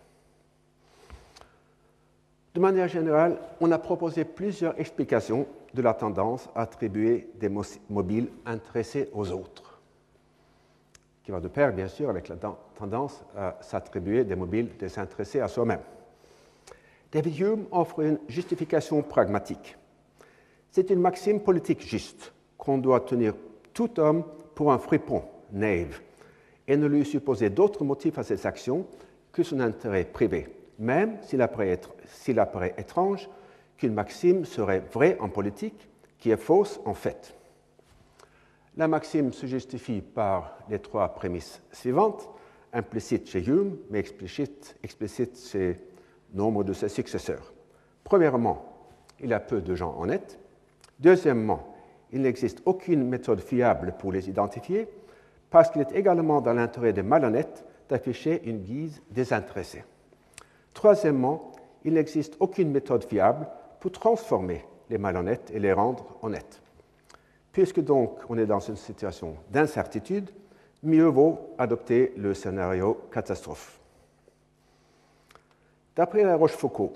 [2.54, 7.50] De manière générale, on a proposé plusieurs explications de la tendance à attribuer des
[7.90, 9.65] mobiles intéressés aux autres,
[11.26, 12.36] qui va de pair, bien sûr, avec la
[12.78, 15.80] tendance à s'attribuer des mobiles désintéressés à soi-même.
[17.12, 19.76] David Hume offre une justification pragmatique.
[20.70, 23.34] C'est une maxime politique juste qu'on doit tenir
[23.74, 24.24] tout homme
[24.54, 26.00] pour un fripon, naïve,
[26.66, 28.86] et ne lui supposer d'autres motifs à ses actions
[29.32, 30.48] que son intérêt privé
[30.78, 33.28] même s'il apparaît, étrange
[33.76, 37.35] qu'une maxime serait vraie en politique, qui est fausse en fait.
[38.76, 42.28] La maxime se justifie par les trois prémices suivantes,
[42.74, 45.80] implicites chez Hume, mais explicites explicite chez
[46.34, 47.54] nombre de ses successeurs.
[48.04, 48.64] Premièrement,
[49.18, 50.38] il y a peu de gens honnêtes.
[50.98, 51.74] Deuxièmement,
[52.12, 54.88] il n'existe aucune méthode fiable pour les identifier,
[55.48, 59.84] parce qu'il est également dans l'intérêt des malhonnêtes d'afficher une guise désintéressée.
[60.74, 61.52] Troisièmement,
[61.84, 63.48] il n'existe aucune méthode fiable
[63.80, 66.60] pour transformer les malhonnêtes et les rendre honnêtes.
[67.56, 70.28] Puisque donc on est dans une situation d'incertitude,
[70.82, 73.80] mieux vaut adopter le scénario catastrophe.
[75.96, 76.90] D'après la Rochefoucauld,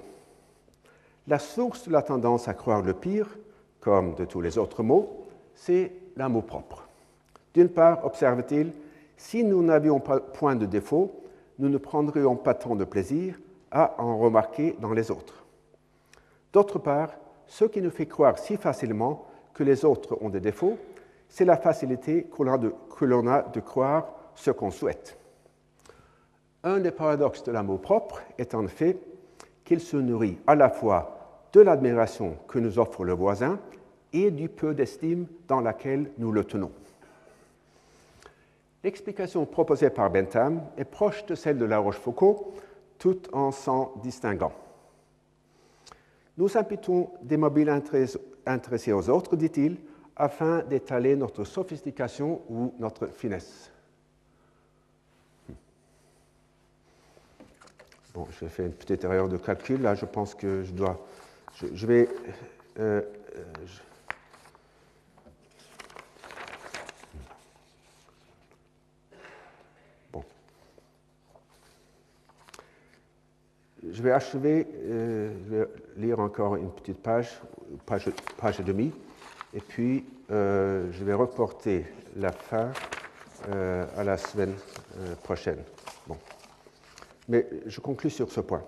[1.27, 3.39] la source de la tendance à croire le pire,
[3.81, 6.87] comme de tous les autres mots, c'est l'amour propre.
[7.55, 8.73] D'une part, observe-t-il,
[9.17, 11.23] si nous n'avions pas point de défaut,
[11.59, 13.41] nous ne prendrions pas tant de plaisir
[13.71, 15.43] à en remarquer dans les autres.
[16.53, 17.13] D'autre part,
[17.47, 19.25] ce qui nous fait croire si facilement
[19.55, 20.79] que les autres ont des défauts,
[21.29, 25.17] c'est la facilité que l'on a de croire ce qu'on souhaite.
[26.63, 28.99] Un des paradoxes de l'amour propre est en fait
[29.65, 33.59] qu'il se nourrit à la fois de l'admiration que nous offre le voisin
[34.13, 36.73] et du peu d'estime dans laquelle nous le tenons.
[38.83, 42.39] L'explication proposée par Bentham est proche de celle de La Rochefoucauld,
[42.99, 44.53] tout en s'en distinguant.
[46.39, 47.69] Nous imputons des mobiles
[48.47, 49.76] intéressés aux autres, dit-il,
[50.16, 53.70] afin d'étaler notre sophistication ou notre finesse.
[58.12, 59.80] Bon, je fais une petite erreur de calcul.
[59.82, 61.07] Là, je pense que je dois.
[61.72, 62.09] Je, vais.
[62.78, 63.03] Euh,
[63.36, 63.66] euh,
[73.93, 75.66] Je vais achever, euh,
[76.01, 77.41] lire encore une petite page,
[77.87, 78.93] page, page et demie,
[79.55, 81.87] et puis euh, je vais reporter
[82.17, 82.71] la fin
[83.49, 84.55] euh, à la semaine
[85.23, 85.63] prochaine.
[86.07, 86.17] Bon.
[87.29, 88.65] Mais je conclus sur ce point.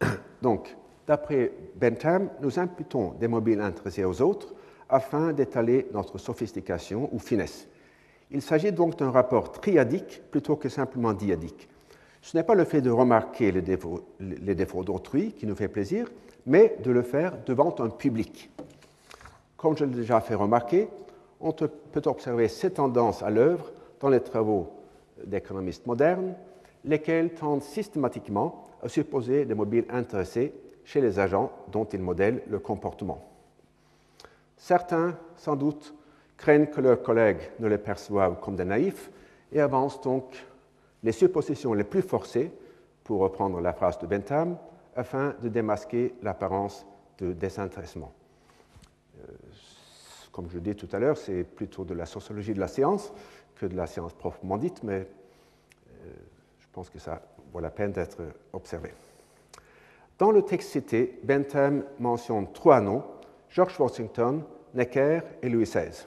[0.42, 0.74] Donc,
[1.06, 4.54] d'après Bentham, nous imputons des mobiles intéressés aux autres
[4.88, 7.68] afin d'étaler notre sophistication ou finesse.
[8.30, 11.68] Il s'agit donc d'un rapport triadique plutôt que simplement diadique.
[12.20, 16.08] Ce n'est pas le fait de remarquer les défauts, d'autrui qui nous fait plaisir,
[16.46, 18.50] mais de le faire devant un public.
[19.56, 20.88] Comme je l'ai déjà fait remarquer,
[21.40, 21.70] on peut
[22.06, 24.70] observer ces tendances à l'œuvre dans les travaux
[25.24, 26.34] d'économistes modernes,
[26.84, 30.52] lesquels tendent systématiquement à supposer des mobiles intéressés
[30.84, 33.24] chez les agents dont ils modèlent le comportement.
[34.56, 35.94] Certains, sans doute,
[36.36, 39.10] craignent que leurs collègues ne les perçoivent comme des naïfs
[39.52, 40.24] et avancent donc
[41.02, 42.50] les suppositions les plus forcées,
[43.04, 44.58] pour reprendre la phrase de Bentham,
[44.94, 46.86] afin de démasquer l'apparence
[47.18, 48.12] de désintéressement.
[49.18, 49.26] Euh,
[50.30, 53.12] comme je dis tout à l'heure, c'est plutôt de la sociologie de la science
[53.56, 56.12] que de la science proprement dite, mais euh,
[56.58, 57.22] je pense que ça
[57.52, 58.22] vaut la peine d'être
[58.52, 58.92] observé.
[60.18, 63.04] Dans le texte cité, Bentham mentionne trois noms,
[63.48, 64.42] George Washington,
[64.74, 66.06] Necker et Louis XVI.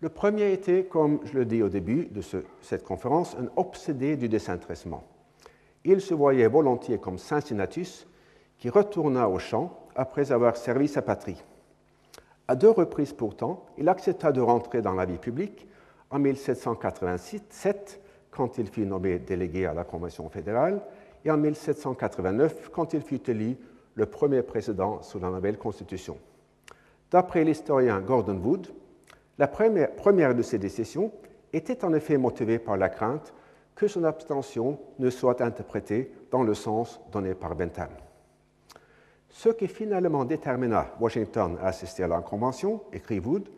[0.00, 2.20] Le premier était, comme je le dis au début de
[2.60, 5.04] cette conférence, un obsédé du désintéressement.
[5.84, 8.06] Il se voyait volontiers comme Cincinnatus,
[8.58, 11.42] qui retourna au champ après avoir servi sa patrie.
[12.48, 15.66] À deux reprises pourtant, il accepta de rentrer dans la vie publique
[16.10, 20.82] en 1787, quand il fut nommé délégué à la Convention fédérale,
[21.24, 23.56] et en 1789, quand il fut élu
[23.94, 26.18] le premier président sous la nouvelle Constitution.
[27.10, 28.68] D'après l'historien Gordon Wood,
[29.38, 31.10] la première, de ces décisions
[31.52, 33.32] était en effet motivée par la crainte
[33.74, 37.90] que son abstention ne soit interprétée dans le sens donné par Bentham.
[39.28, 43.48] Ce qui finalement détermina Washington à assister à la convention, écrit Wood,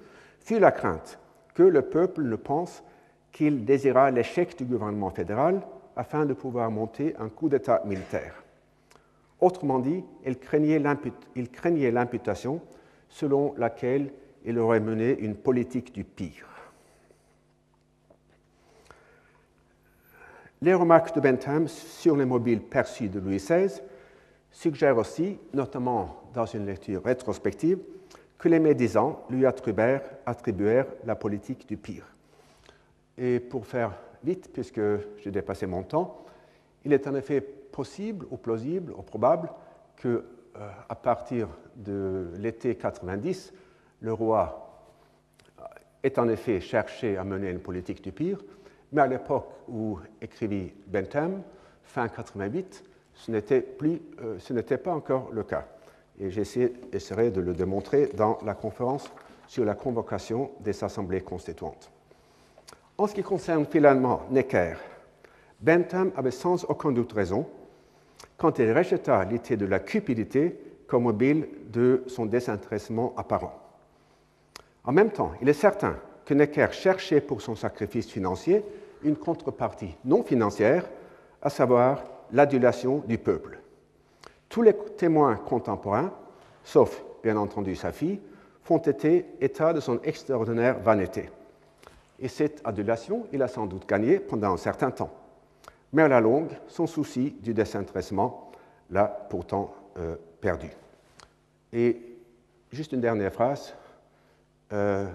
[0.41, 1.19] fut la crainte
[1.55, 2.83] que le peuple ne pense
[3.31, 5.61] qu'il désira l'échec du gouvernement fédéral
[5.95, 8.43] afin de pouvoir monter un coup d'État militaire.
[9.39, 10.79] Autrement dit, il craignait
[11.91, 12.61] l'imputation
[13.11, 14.13] selon laquelle
[14.47, 16.47] il aurait mené une politique du pire.
[20.63, 23.83] Les remarques de Bentham sur les mobiles perçus de Louis XVI
[24.51, 27.79] suggèrent aussi, notamment dans une lecture rétrospective,
[28.39, 30.03] que les médisants lui attribuèrent,
[31.05, 32.07] la politique du pire.
[33.19, 33.93] Et pour faire
[34.25, 34.81] vite, puisque
[35.19, 36.25] j'ai dépassé mon temps,
[36.85, 39.51] il est en effet possible ou plausible ou probable
[39.97, 40.25] que
[40.57, 43.53] euh, à partir de l'été 90,
[44.01, 44.67] le roi
[46.03, 48.39] est en effet cherché à mener une politique du pire,
[48.93, 51.43] mais à l'époque où écrivit Bentham,
[51.83, 52.85] fin 88,
[53.15, 55.67] ce n'était, plus, euh, ce n'était pas encore le cas.
[56.21, 59.11] Et j'essaierai de le démontrer dans la conférence
[59.47, 61.91] sur la convocation des assemblées constituantes.
[62.99, 64.75] En ce qui concerne finalement Necker,
[65.61, 67.47] Bentham avait sans aucun doute raison
[68.37, 73.66] quand il rejeta l'idée de la cupidité comme mobile de son désintéressement apparent.
[74.87, 78.65] En même temps, il est certain que Necker cherchait pour son sacrifice financier
[79.03, 80.89] une contrepartie non financière,
[81.43, 83.59] à savoir l'adulation du peuple.
[84.49, 86.13] Tous les témoins contemporains,
[86.65, 88.21] sauf bien entendu sa fille,
[88.63, 91.31] font état de son extraordinaire vanité.
[92.19, 95.13] Et cette adulation, il a sans doute gagné pendant un certain temps.
[95.93, 98.51] Mais à la longue, son souci du désintéressement
[98.91, 100.71] l'a pourtant euh, perdu.
[101.73, 102.01] Et
[102.73, 103.75] juste une dernière phrase.
[104.73, 105.07] Euh,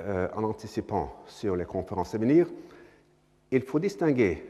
[0.00, 2.48] euh, en anticipant sur les conférences à venir,
[3.50, 4.44] il faut distinguer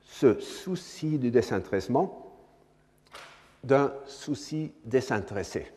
[0.00, 2.32] ce souci du désintéressement
[3.64, 5.70] d'un souci désintéressé.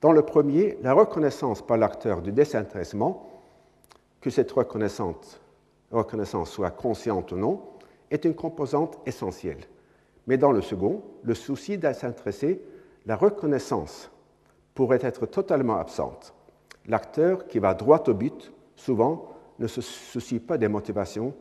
[0.00, 3.28] Dans le premier, la reconnaissance par l'acteur du désintéressement,
[4.20, 5.40] que cette reconnaissance,
[5.90, 7.62] reconnaissance soit consciente ou non,
[8.10, 9.60] est une composante essentielle.
[10.26, 12.60] Mais dans le second, le souci désintéressé,
[13.06, 14.10] la reconnaissance
[14.74, 16.34] pourrait être totalement absente.
[16.86, 21.34] L'acteur qui va droit au but, souvent, ne se soucie pas des motivations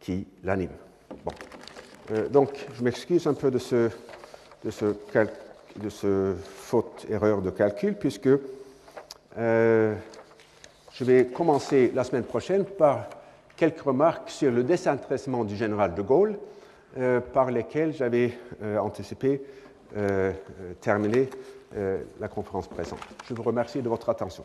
[0.00, 0.76] qui l'animent.
[1.24, 1.32] Bon.
[2.12, 3.90] Euh, donc, je m'excuse un peu de ce,
[4.64, 8.28] de faute erreur de calcul, puisque
[9.36, 9.94] euh,
[10.92, 13.06] je vais commencer la semaine prochaine par
[13.56, 16.38] quelques remarques sur le désintéressement du général de Gaulle,
[16.96, 18.38] euh, par lesquelles j'avais
[18.78, 19.42] anticipé
[20.80, 21.30] terminer
[21.76, 23.00] euh, la conférence présente.
[23.28, 24.42] Je vous remercie de votre attention.